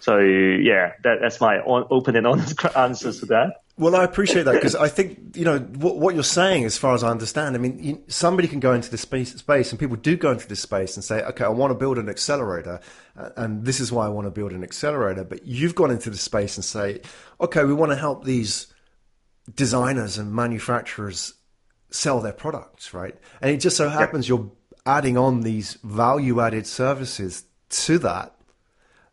[0.00, 3.62] So yeah, that, that's my open and honest answer to that.
[3.76, 6.94] Well, I appreciate that because I think you know what, what, you're saying, as far
[6.94, 7.54] as I understand.
[7.54, 10.46] I mean, you, somebody can go into this space, space, and people do go into
[10.46, 12.80] this space and say, "Okay, I want to build an accelerator,
[13.14, 16.18] and this is why I want to build an accelerator." But you've gone into the
[16.18, 17.00] space and say,
[17.40, 18.66] "Okay, we want to help these
[19.54, 21.34] designers and manufacturers
[21.90, 23.16] sell their products, right?
[23.40, 24.38] And it just so happens yep.
[24.38, 24.50] you're
[24.86, 28.34] adding on these value added services to that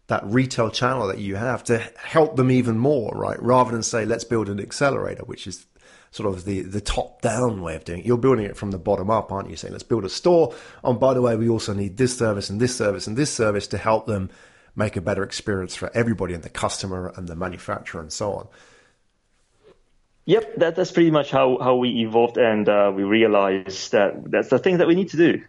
[0.08, 3.42] that retail channel that you have to help them even more, right?
[3.42, 5.66] Rather than say, let's build an accelerator, which is
[6.12, 8.06] sort of the, the top down way of doing it.
[8.06, 9.58] You're building it from the bottom up, aren't you?
[9.58, 10.54] Saying, let's build a store.
[10.84, 13.18] Oh, and oh, by the way, we also need this service and this service and
[13.18, 14.30] this service to help them
[14.76, 18.48] make a better experience for everybody and the customer and the manufacturer and so on.
[20.28, 24.50] Yep, that, that's pretty much how, how we evolved, and uh, we realized that that's
[24.50, 25.42] the thing that we need to do.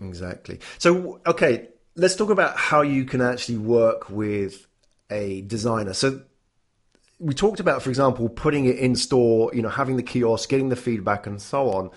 [0.00, 0.60] Exactly.
[0.78, 4.64] So, okay, let's talk about how you can actually work with
[5.10, 5.92] a designer.
[5.92, 6.22] So,
[7.18, 10.68] we talked about, for example, putting it in store, you know, having the kiosk, getting
[10.68, 11.90] the feedback, and so on,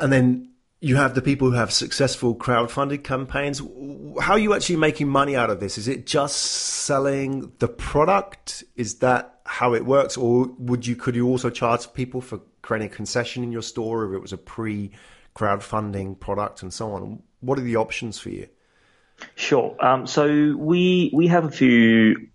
[0.00, 0.50] and then
[0.80, 3.62] you have the people who have successful crowdfunded campaigns.
[4.20, 5.78] How are you actually making money out of this?
[5.78, 8.64] Is it just selling the product?
[8.74, 12.90] Is that how it works, or would you could you also charge people for creating
[12.90, 14.90] a concession in your store if it was a pre
[15.36, 17.22] crowdfunding product and so on?
[17.40, 18.48] What are the options for you?
[19.36, 19.76] Sure.
[19.78, 22.26] Um, so we we have a few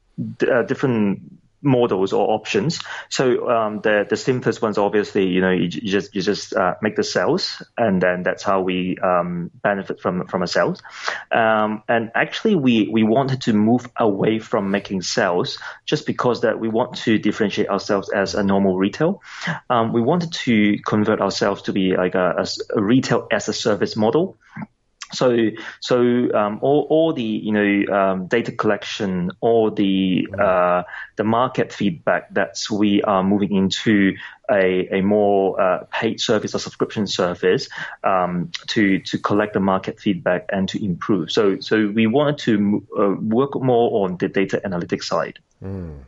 [0.50, 2.80] uh, different models or options.
[3.10, 6.76] So um, the the simplest ones, obviously, you know, you, you just you just uh,
[6.82, 10.82] make the sales, and then that's how we um, benefit from from a.
[11.32, 16.60] Um, and actually, we we wanted to move away from making sales just because that
[16.60, 19.22] we want to differentiate ourselves as a normal retail.
[19.70, 22.46] Um, we wanted to convert ourselves to be like a,
[22.76, 24.38] a retail as a service model.
[25.12, 26.00] So, so
[26.34, 30.84] um, all, all the you know um, data collection, all the uh,
[31.16, 34.16] the market feedback that we are moving into
[34.52, 37.70] a, a more uh, paid service or subscription service
[38.04, 41.32] um, to to collect the market feedback and to improve.
[41.32, 45.40] So, so we wanted to uh, work more on the data analytics side.
[45.64, 46.00] Mm.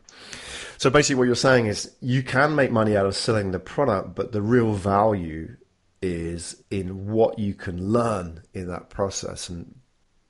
[0.78, 4.16] So basically, what you're saying is you can make money out of selling the product,
[4.16, 5.56] but the real value
[6.02, 9.50] is in what you can learn in that process.
[9.50, 9.76] And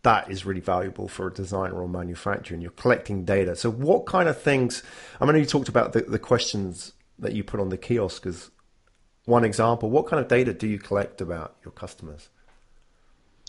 [0.04, 2.56] that is really valuable for a designer or manufacturer.
[2.56, 3.56] And you're collecting data.
[3.56, 4.84] So, what kind of things?
[5.20, 8.50] I mean, you talked about the, the questions that you put on the kiosk as
[9.26, 9.90] one example.
[9.90, 12.30] What kind of data do you collect about your customers?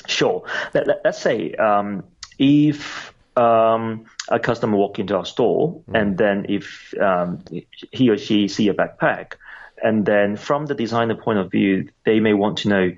[0.07, 0.45] Sure.
[0.75, 2.05] Let, us let, say um,
[2.39, 6.01] if um, a customer walk into our store, mm.
[6.01, 7.43] and then if um,
[7.91, 9.35] he or she see a backpack,
[9.83, 12.93] and then from the designer point of view, they may want to know,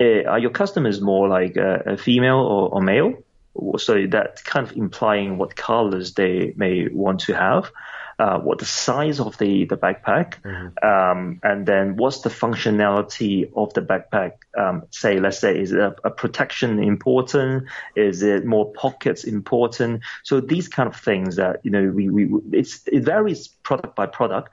[0.00, 3.14] uh, are your customers more like a, a female or, or, male?
[3.78, 7.70] So that kind of implying what colors they may want to have.
[8.18, 10.86] Uh, what the size of the, the backpack, mm-hmm.
[10.86, 14.32] um, and then what's the functionality of the backpack.
[14.56, 17.64] Um, say, let's say, is a, a, protection important?
[17.96, 20.02] Is it more pockets important?
[20.22, 24.06] So these kind of things that you know, we, we it's it varies product by
[24.06, 24.50] product,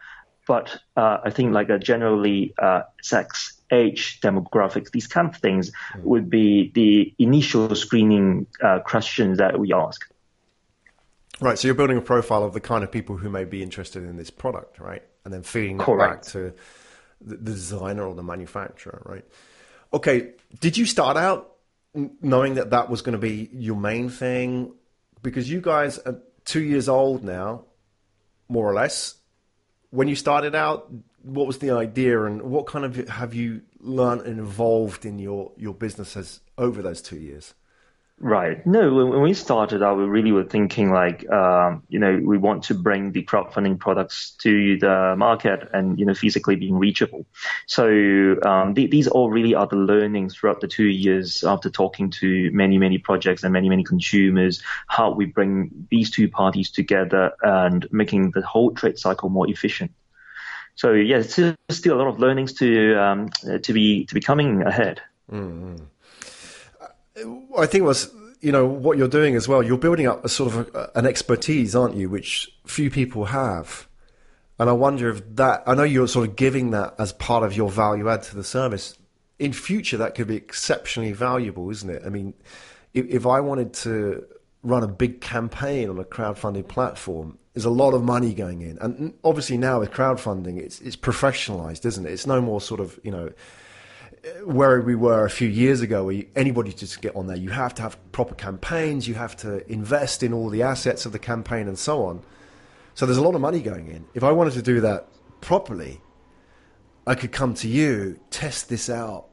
[0.50, 5.72] but uh, I think like a generally uh, sex, age, demographics, these kind of things
[5.94, 6.02] mm.
[6.02, 10.12] would be the initial screening uh, questions that we ask.
[11.40, 11.60] Right.
[11.60, 14.18] So you're building a profile of the kind of people who may be interested in
[14.18, 15.04] this product, right?
[15.24, 16.24] And then feeding that Correct.
[16.24, 16.54] back to
[17.22, 19.26] the, the designer or the manufacturer, right?
[19.94, 20.32] Okay.
[20.60, 21.58] Did you start out
[21.94, 24.74] knowing that that was going to be your main thing?
[25.22, 27.66] Because you guys are two years old now,
[28.48, 29.19] more or less
[29.92, 30.92] when you started out,
[31.24, 35.52] what was the idea, and what kind of have you learned and evolved in your
[35.58, 37.54] your business businesses over those two years?
[38.22, 38.66] Right.
[38.66, 42.64] No, when we started out, we really were thinking like, um, you know, we want
[42.64, 47.26] to bring the crowdfunding products to the market and, you know, physically being reachable.
[47.68, 52.10] So um, th- these all really are the learnings throughout the two years after talking
[52.20, 57.32] to many, many projects and many, many consumers, how we bring these two parties together
[57.42, 59.92] and making the whole trade cycle more efficient.
[60.76, 63.30] So yeah, still, still a lot of learnings to um,
[63.64, 65.02] to be to be coming ahead.
[65.32, 65.84] Mm-hmm.
[67.58, 69.62] I think was you know what you're doing as well.
[69.62, 73.88] You're building up a sort of a, an expertise, aren't you, which few people have.
[74.58, 75.64] And I wonder if that.
[75.66, 78.44] I know you're sort of giving that as part of your value add to the
[78.44, 78.98] service.
[79.38, 82.04] In future, that could be exceptionally valuable, isn't it?
[82.06, 82.34] I mean,
[82.94, 84.26] if, if I wanted to
[84.64, 88.78] run a big campaign on a crowdfunding platform, there's a lot of money going in,
[88.80, 92.12] and obviously now with crowdfunding, it's it's professionalized, isn't it?
[92.12, 93.32] It's no more sort of you know
[94.44, 97.74] where we were a few years ago, where anybody just get on there, you have
[97.76, 101.68] to have proper campaigns, you have to invest in all the assets of the campaign
[101.68, 102.22] and so on.
[102.96, 104.06] So there's a lot of money going in.
[104.14, 105.08] If I wanted to do that
[105.42, 106.02] properly,
[107.08, 109.28] I could come to you, test this out,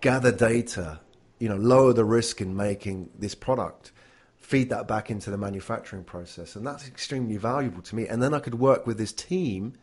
[0.00, 1.00] gather data,
[1.38, 3.92] you know, lower the risk in making this product,
[4.36, 8.06] feed that back into the manufacturing process, and that's extremely valuable to me.
[8.08, 9.74] And then I could work with this team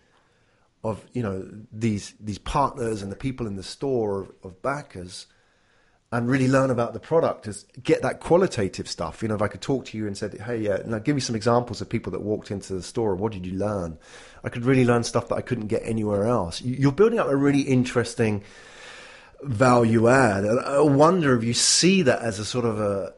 [0.83, 5.27] of you know these these partners and the people in the store of, of backers
[6.11, 9.21] and really learn about the product is get that qualitative stuff.
[9.21, 11.21] You know if i could talk to you and said hey uh, now give me
[11.21, 13.97] some examples of people that walked into the store what did you learn?
[14.43, 16.61] I could really learn stuff that i couldn't get anywhere else.
[16.61, 18.43] You're building up a really interesting
[19.41, 20.45] value add.
[20.45, 23.13] I wonder if you see that as a sort of a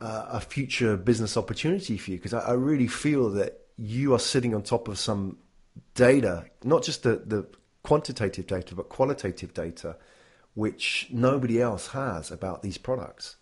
[0.00, 4.62] a future business opportunity for you because I really feel that you are sitting on
[4.62, 5.36] top of some
[5.94, 7.46] data, not just the, the
[7.82, 9.96] quantitative data, but qualitative data,
[10.54, 13.36] which nobody else has about these products.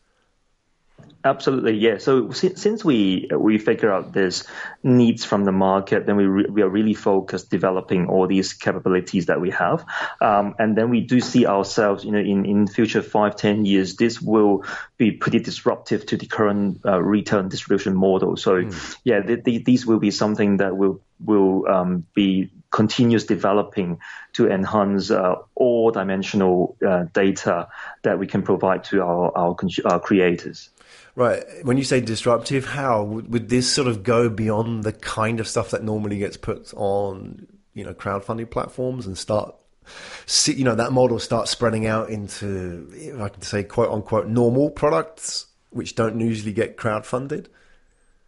[1.25, 1.99] Absolutely, yeah.
[1.99, 4.45] So since we we figure out this
[4.85, 9.27] needs from the market, then we re- we are really focused developing all these capabilities
[9.27, 9.85] that we have,
[10.21, 13.97] um, and then we do see ourselves, you know, in in future five ten years,
[13.97, 14.65] this will
[14.97, 18.37] be pretty disruptive to the current uh, retail distribution model.
[18.37, 18.97] So mm.
[19.03, 23.99] yeah, th- th- these will be something that will will um, be continuous developing
[24.35, 27.69] to enhance uh, all dimensional uh, data
[28.03, 30.71] that we can provide to our our, our creators.
[31.15, 31.45] Right.
[31.63, 35.71] When you say disruptive, how would, this sort of go beyond the kind of stuff
[35.71, 39.55] that normally gets put on, you know, crowdfunding platforms and start,
[40.27, 44.29] see, you know, that model starts spreading out into, if I can say, quote unquote,
[44.29, 47.47] normal products which don't usually get crowdfunded?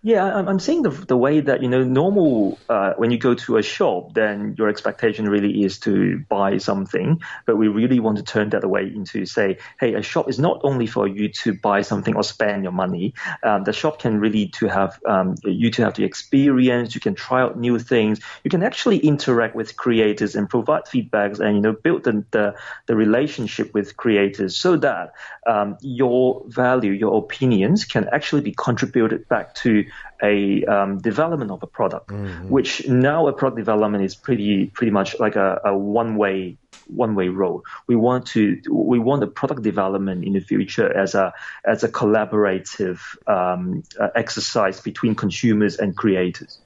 [0.02, 3.58] Yeah, I'm seeing the the way that you know normal uh, when you go to
[3.58, 8.22] a shop, then your expectation really is to buy something, but we really want to
[8.22, 11.82] turn that away into say, hey, a shop is not only for you to buy
[11.82, 13.12] something or spend your money.
[13.42, 16.94] Um, the shop can really to have um, you to have the experience.
[16.94, 18.20] You can try out new things.
[18.42, 22.54] You can actually interact with creators and provide feedbacks, and you know build the the,
[22.86, 25.12] the relationship with creators so that
[25.46, 29.84] um, your value, your opinions can actually be contributed back to
[30.22, 32.48] a um, development of a product, mm-hmm.
[32.48, 37.14] which now a product development is pretty pretty much like a, a one way one
[37.14, 37.62] way road.
[37.86, 41.32] We want to we want the product development in the future as a
[41.64, 46.58] as a collaborative um, uh, exercise between consumers and creators.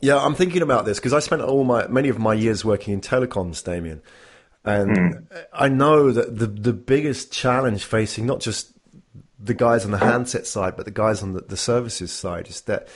[0.00, 2.94] Yeah, I'm thinking about this because I spent all my many of my years working
[2.94, 4.02] in telecoms, Damien,
[4.64, 5.44] and mm.
[5.52, 8.72] I know that the the biggest challenge facing not just
[9.42, 12.60] the guys on the handset side, but the guys on the, the services side is
[12.62, 12.88] that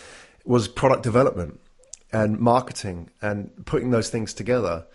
[0.45, 1.61] was product development
[2.13, 4.87] and marketing and putting those things together.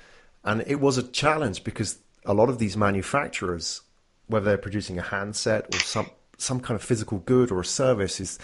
[0.44, 3.82] And it was a challenge because a lot of these manufacturers,
[4.28, 8.20] whether they're producing a handset or some some kind of physical good or a service,
[8.20, 8.40] is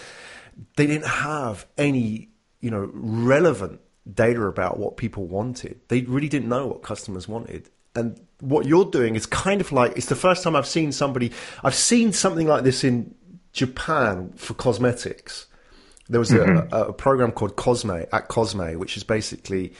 [0.76, 2.28] they didn't have any
[2.60, 3.80] you know relevant
[4.12, 5.80] data about what people wanted.
[5.88, 9.96] They really didn't know what customers wanted, and what you're doing is kind of like
[9.96, 11.32] it's the first time I've seen somebody.
[11.64, 13.14] I've seen something like this in
[13.52, 15.46] Japan for cosmetics.
[16.08, 16.72] There was mm-hmm.
[16.72, 19.74] a, a, program called Cosme at Cosme, which is basically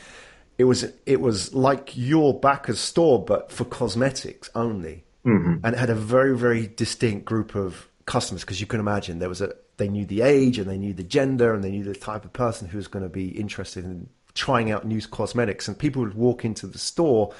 [0.58, 5.64] it was it was like your Backers store but for cosmetics only, mm-hmm.
[5.64, 9.28] and it had a very very distinct group of customers because you can imagine there
[9.28, 11.94] was a they knew the age and they knew the gender and they knew the
[11.94, 15.78] type of person who was going to be interested in trying out new cosmetics and
[15.78, 17.32] people would walk into the store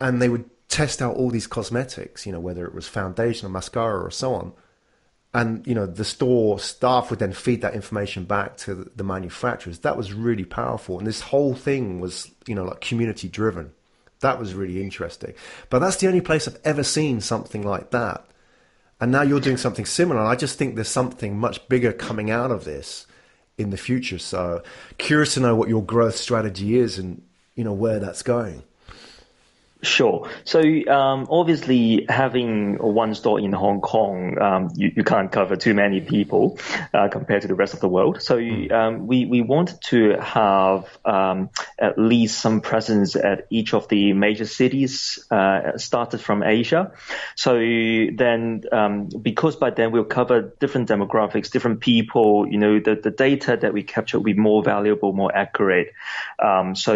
[0.00, 3.50] and they would test out all these cosmetics, you know, whether it was foundation or
[3.50, 4.52] mascara or so on.
[5.34, 9.80] And you know the store staff would then feed that information back to the manufacturers.
[9.80, 13.72] That was really powerful, and this whole thing was you know like community driven.
[14.20, 15.34] That was really interesting.
[15.68, 18.24] But that's the only place I've ever seen something like that.
[19.00, 20.20] And now you're doing something similar.
[20.20, 23.06] And I just think there's something much bigger coming out of this
[23.56, 24.18] in the future.
[24.18, 24.62] So
[24.98, 27.22] curious to know what your growth strategy is and
[27.54, 28.62] you know where that's going.
[29.80, 30.28] Sure.
[30.42, 35.72] So um, obviously, having one store in Hong Kong, um, you, you, can't cover too
[35.72, 36.58] many people
[36.92, 38.20] uh, compared to the rest of the world.
[38.20, 38.72] So hmm.
[38.72, 44.14] um, we we wanted to have um, at least some presence at each of the
[44.14, 46.90] major cities, uh, started from Asia.
[47.36, 52.48] So then, um, because by then we'll cover different demographics, different people.
[52.48, 55.92] You know, the the data that we capture will be more valuable, more accurate.
[56.42, 56.94] Um, so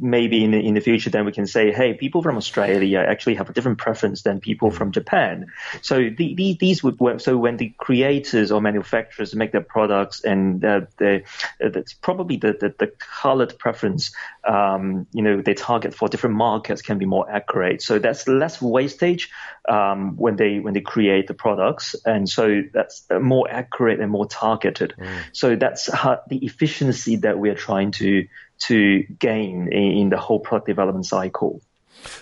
[0.00, 3.48] maybe in in the future, then we can say hey, people from Australia actually have
[3.48, 5.46] a different preference than people from Japan.
[5.82, 7.20] So the, the, these would work.
[7.20, 11.22] So when the creators or manufacturers make their products and uh, the,
[11.58, 14.12] that's probably the, the, the colored preference,
[14.44, 17.82] um, you know, they target for different markets can be more accurate.
[17.82, 19.30] So that's less wastage
[19.68, 24.26] um, when they when they create the products, and so that's more accurate and more
[24.26, 24.94] targeted.
[24.98, 25.18] Mm.
[25.32, 28.26] So that's how, the efficiency that we are trying to
[28.60, 31.62] to gain in, in the whole product development cycle.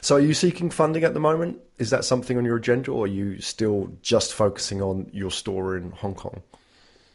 [0.00, 1.60] So, are you seeking funding at the moment?
[1.78, 5.76] Is that something on your agenda, or are you still just focusing on your store
[5.76, 6.42] in Hong Kong?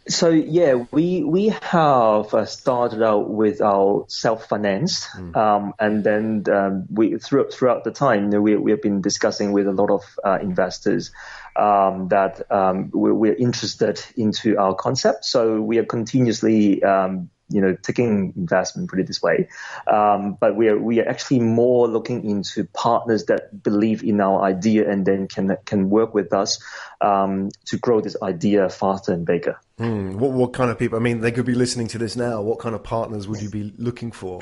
[0.07, 5.33] So yeah, we we have uh, started out with our self financed, mm.
[5.35, 9.65] um, and then um, we throughout throughout the time, we we have been discussing with
[9.65, 11.11] a lot of uh, investors
[11.55, 15.23] um, that um, we're, we're, interested into our concept.
[15.23, 19.47] So we are continuously um, you know, taking investment, put it this way.
[19.87, 24.41] Um, but we are, we are actually more looking into partners that believe in our
[24.43, 26.61] idea and then can, can work with us,
[26.99, 29.59] um, to grow this idea faster and bigger.
[29.79, 30.97] Mm, what, what kind of people?
[30.97, 32.41] I mean, they could be listening to this now.
[32.41, 34.41] What kind of partners would you be looking for?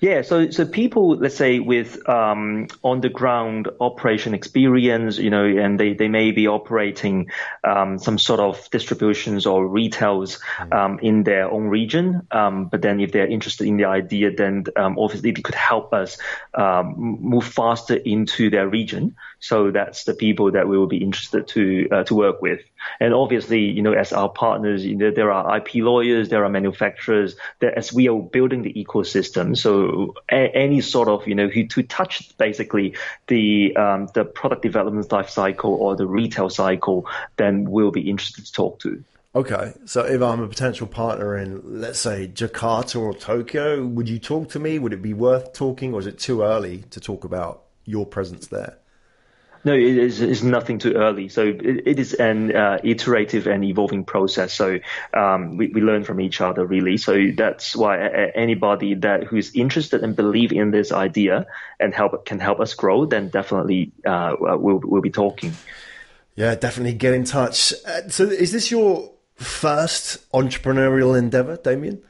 [0.00, 5.44] Yeah, so so people, let's say, with um, on the ground operation experience, you know,
[5.44, 7.30] and they, they may be operating
[7.64, 10.72] um, some sort of distributions or retails mm.
[10.72, 12.26] um, in their own region.
[12.30, 15.92] Um, but then, if they're interested in the idea, then um, obviously they could help
[15.92, 16.18] us
[16.54, 19.16] um, move faster into their region.
[19.38, 22.60] So that's the people that we will be interested to uh, to work with.
[23.00, 26.48] And obviously, you know, as our partners, you know, there are IP lawyers, there are
[26.48, 31.48] manufacturers, that as we are building the ecosystem, so a- any sort of, you know,
[31.48, 32.94] who to touch basically
[33.26, 37.06] the um, the product development life cycle or the retail cycle,
[37.36, 39.02] then we'll be interested to talk to.
[39.34, 44.18] Okay, so if I'm a potential partner in, let's say, Jakarta or Tokyo, would you
[44.18, 44.78] talk to me?
[44.78, 48.48] Would it be worth talking, or is it too early to talk about your presence
[48.48, 48.76] there?
[49.64, 51.28] No, it is it's nothing too early.
[51.28, 54.52] So it, it is an uh, iterative and evolving process.
[54.52, 54.80] So
[55.14, 56.96] um, we, we learn from each other really.
[56.96, 57.98] So that's why
[58.34, 61.46] anybody that who is interested and believe in this idea
[61.78, 65.52] and help can help us grow, then definitely uh, we'll we'll be talking.
[66.34, 67.72] Yeah, definitely get in touch.
[67.86, 72.02] Uh, so is this your first entrepreneurial endeavor, Damien?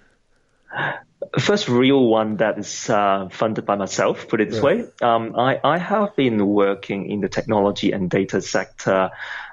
[1.39, 4.63] First real one that is uh, funded by myself, put it this yeah.
[4.63, 4.85] way.
[5.01, 9.11] Um, I, I have been working in the technology and data sector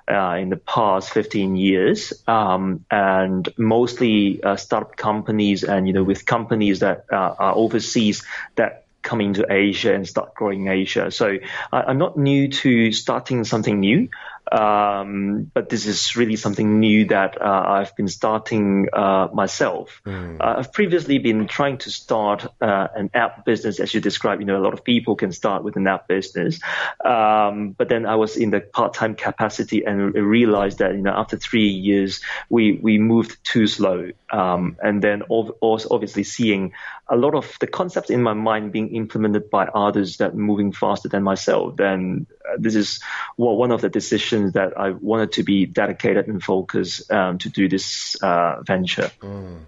[0.09, 6.03] uh, in the past 15 years, um, and mostly uh, startup companies and, you know,
[6.03, 8.24] with companies that uh, are overseas
[8.55, 11.11] that come into Asia and start growing Asia.
[11.11, 11.38] So
[11.72, 14.09] I, am not new to starting something new.
[14.52, 20.02] Um, but this is really something new that uh, I've been starting uh, myself.
[20.06, 20.39] Mm.
[20.39, 24.41] Uh, I've previously been trying to start uh, an app business, as you described.
[24.41, 26.60] You know, a lot of people can start with an app business,
[27.04, 31.38] um, but then I was in the part-time capacity and realized that you know after
[31.38, 36.74] three years we we moved too slow, um, and then also obviously seeing
[37.08, 41.10] a lot of the concepts in my mind being implemented by others that moving faster
[41.10, 41.76] than myself.
[41.76, 43.02] Then uh, this is
[43.36, 47.50] what one of the decisions that I wanted to be dedicated and focused um, to
[47.50, 49.12] do this uh, venture.
[49.22, 49.62] Mm.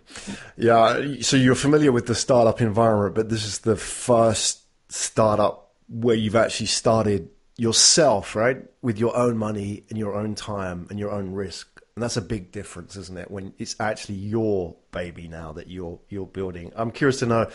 [0.57, 6.15] Yeah, so you're familiar with the startup environment, but this is the first startup where
[6.15, 11.11] you've actually started yourself, right, with your own money and your own time and your
[11.11, 11.70] own risk.
[11.95, 13.29] And that's a big difference, isn't it?
[13.29, 16.71] When it's actually your baby now that you're you're building.
[16.75, 17.49] I'm curious to know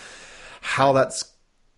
[0.60, 1.32] how that's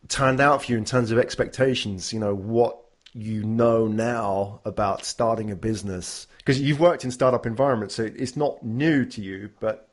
[0.09, 2.13] turned out for you in terms of expectations.
[2.13, 2.79] You know, what
[3.13, 6.27] you know now about starting a business?
[6.39, 9.51] Because you've worked in startup environments, so it's not new to you.
[9.61, 9.89] But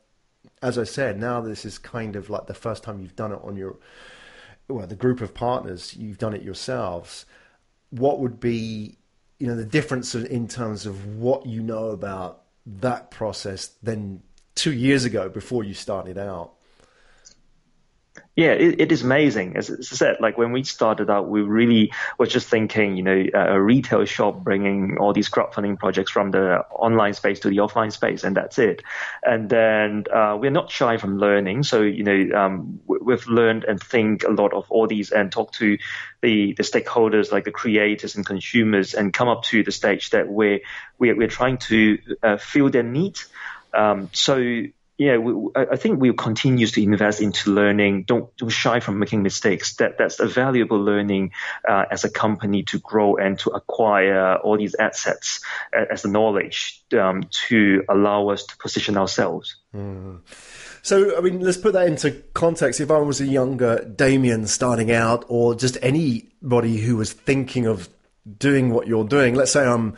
[0.62, 3.40] as I said, now this is kind of like the first time you've done it
[3.42, 3.76] on your,
[4.68, 7.26] well, the group of partners, you've done it yourselves.
[7.90, 8.96] What would be,
[9.38, 14.22] you know, the difference in terms of what you know about that process than
[14.54, 16.55] two years ago before you started out?
[18.36, 19.56] Yeah, it, it is amazing.
[19.56, 23.24] As I said, like when we started out, we really were just thinking, you know,
[23.32, 27.90] a retail shop bringing all these crowdfunding projects from the online space to the offline
[27.90, 28.82] space, and that's it.
[29.22, 31.62] And then uh, we're not shy from learning.
[31.62, 35.52] So, you know, um, we've learned and think a lot of all these and talk
[35.52, 35.78] to
[36.20, 40.28] the, the stakeholders like the creators and consumers and come up to the stage that
[40.28, 40.60] we're,
[40.98, 43.28] we're, we're trying to uh, fill their needs.
[43.72, 44.36] Um, so
[44.98, 48.04] yeah, we, I think we'll continue to invest into learning.
[48.04, 49.76] Don't, don't shy from making mistakes.
[49.76, 51.32] That that's a valuable learning
[51.68, 55.40] uh, as a company to grow and to acquire all these assets
[55.72, 59.56] as the knowledge um, to allow us to position ourselves.
[59.74, 60.20] Mm.
[60.80, 62.80] So, I mean, let's put that into context.
[62.80, 67.88] If I was a younger Damien starting out, or just anybody who was thinking of
[68.38, 69.96] doing what you're doing, let's say I'm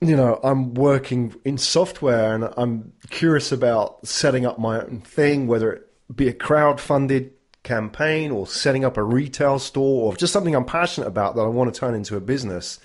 [0.00, 5.46] you know, I'm working in software and I'm curious about setting up my own thing,
[5.46, 7.32] whether it be a crowd-funded
[7.64, 11.48] campaign or setting up a retail store or just something I'm passionate about that I
[11.48, 12.78] want to turn into a business.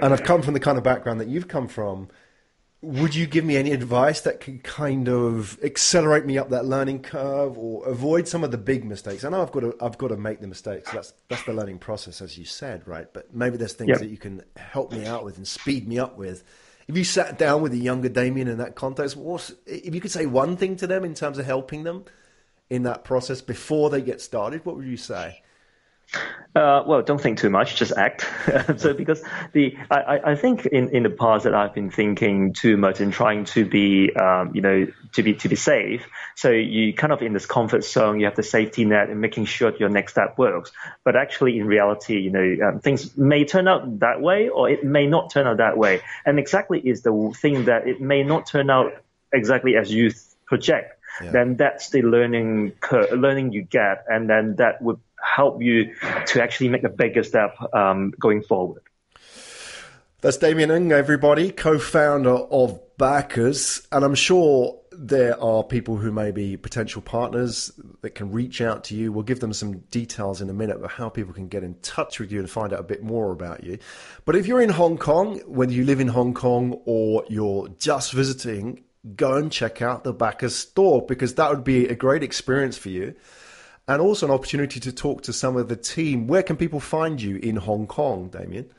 [0.00, 2.08] And I've come from the kind of background that you've come from
[2.84, 7.02] would you give me any advice that could kind of accelerate me up that learning
[7.02, 9.24] curve or avoid some of the big mistakes?
[9.24, 10.90] I know I've got to I've got to make the mistakes.
[10.92, 13.12] That's that's the learning process, as you said, right?
[13.12, 13.98] But maybe there's things yep.
[14.00, 16.44] that you can help me out with and speed me up with.
[16.86, 20.10] If you sat down with a younger Damien in that context, what if you could
[20.10, 22.04] say one thing to them in terms of helping them
[22.68, 24.64] in that process before they get started?
[24.66, 25.42] What would you say?
[26.54, 28.24] Uh, well, don't think too much, just act.
[28.76, 32.76] so because the I, I think in, in the past that I've been thinking too
[32.76, 36.06] much and trying to be um, you know to be to be safe.
[36.36, 39.46] So you kind of in this comfort zone, you have the safety net and making
[39.46, 40.70] sure your next step works.
[41.02, 44.84] But actually, in reality, you know um, things may turn out that way or it
[44.84, 46.02] may not turn out that way.
[46.24, 48.92] And exactly is the thing that it may not turn out
[49.32, 50.12] exactly as you
[50.46, 51.00] project.
[51.22, 51.30] Yeah.
[51.30, 55.94] Then that's the learning curve, learning you get, and then that would help you
[56.26, 58.82] to actually make a bigger step um, going forward.
[60.20, 66.30] That's Damien Ng, everybody, co-founder of Backers, and I'm sure there are people who may
[66.30, 69.12] be potential partners that can reach out to you.
[69.12, 72.20] We'll give them some details in a minute of how people can get in touch
[72.20, 73.78] with you and find out a bit more about you.
[74.24, 78.12] But if you're in Hong Kong, whether you live in Hong Kong or you're just
[78.12, 78.84] visiting,
[79.16, 82.88] go and check out the Backers store because that would be a great experience for
[82.88, 83.14] you.
[83.86, 86.26] And also an opportunity to talk to some of the team.
[86.26, 88.70] Where can people find you in Hong Kong, Damien?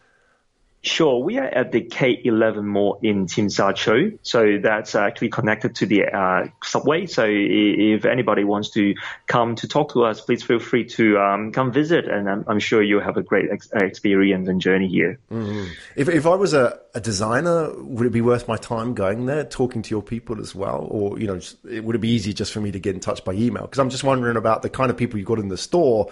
[0.85, 5.73] Sure, we are at the K11 Mall in Tsim Sha Tsui, so that's actually connected
[5.77, 7.07] to the uh, subway.
[7.07, 8.93] So if anybody wants to
[9.25, 12.59] come to talk to us, please feel free to um, come visit, and I'm, I'm,
[12.59, 15.17] sure you'll have a great ex- experience and journey here.
[15.31, 15.71] Mm-hmm.
[15.95, 19.43] If, if I was a, a, designer, would it be worth my time going there,
[19.43, 21.41] talking to your people as well, or you know,
[21.81, 23.63] would it be easy just for me to get in touch by email?
[23.63, 26.11] Because I'm just wondering about the kind of people you've got in the store.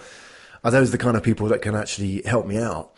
[0.64, 2.90] Are those the kind of people that can actually help me out?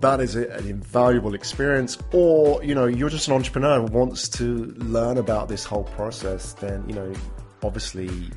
[0.00, 1.98] That is an invaluable experience.
[2.12, 6.52] Or, you know, you're just an entrepreneur who wants to learn about this whole process,
[6.52, 7.12] then, you know,
[7.64, 8.30] obviously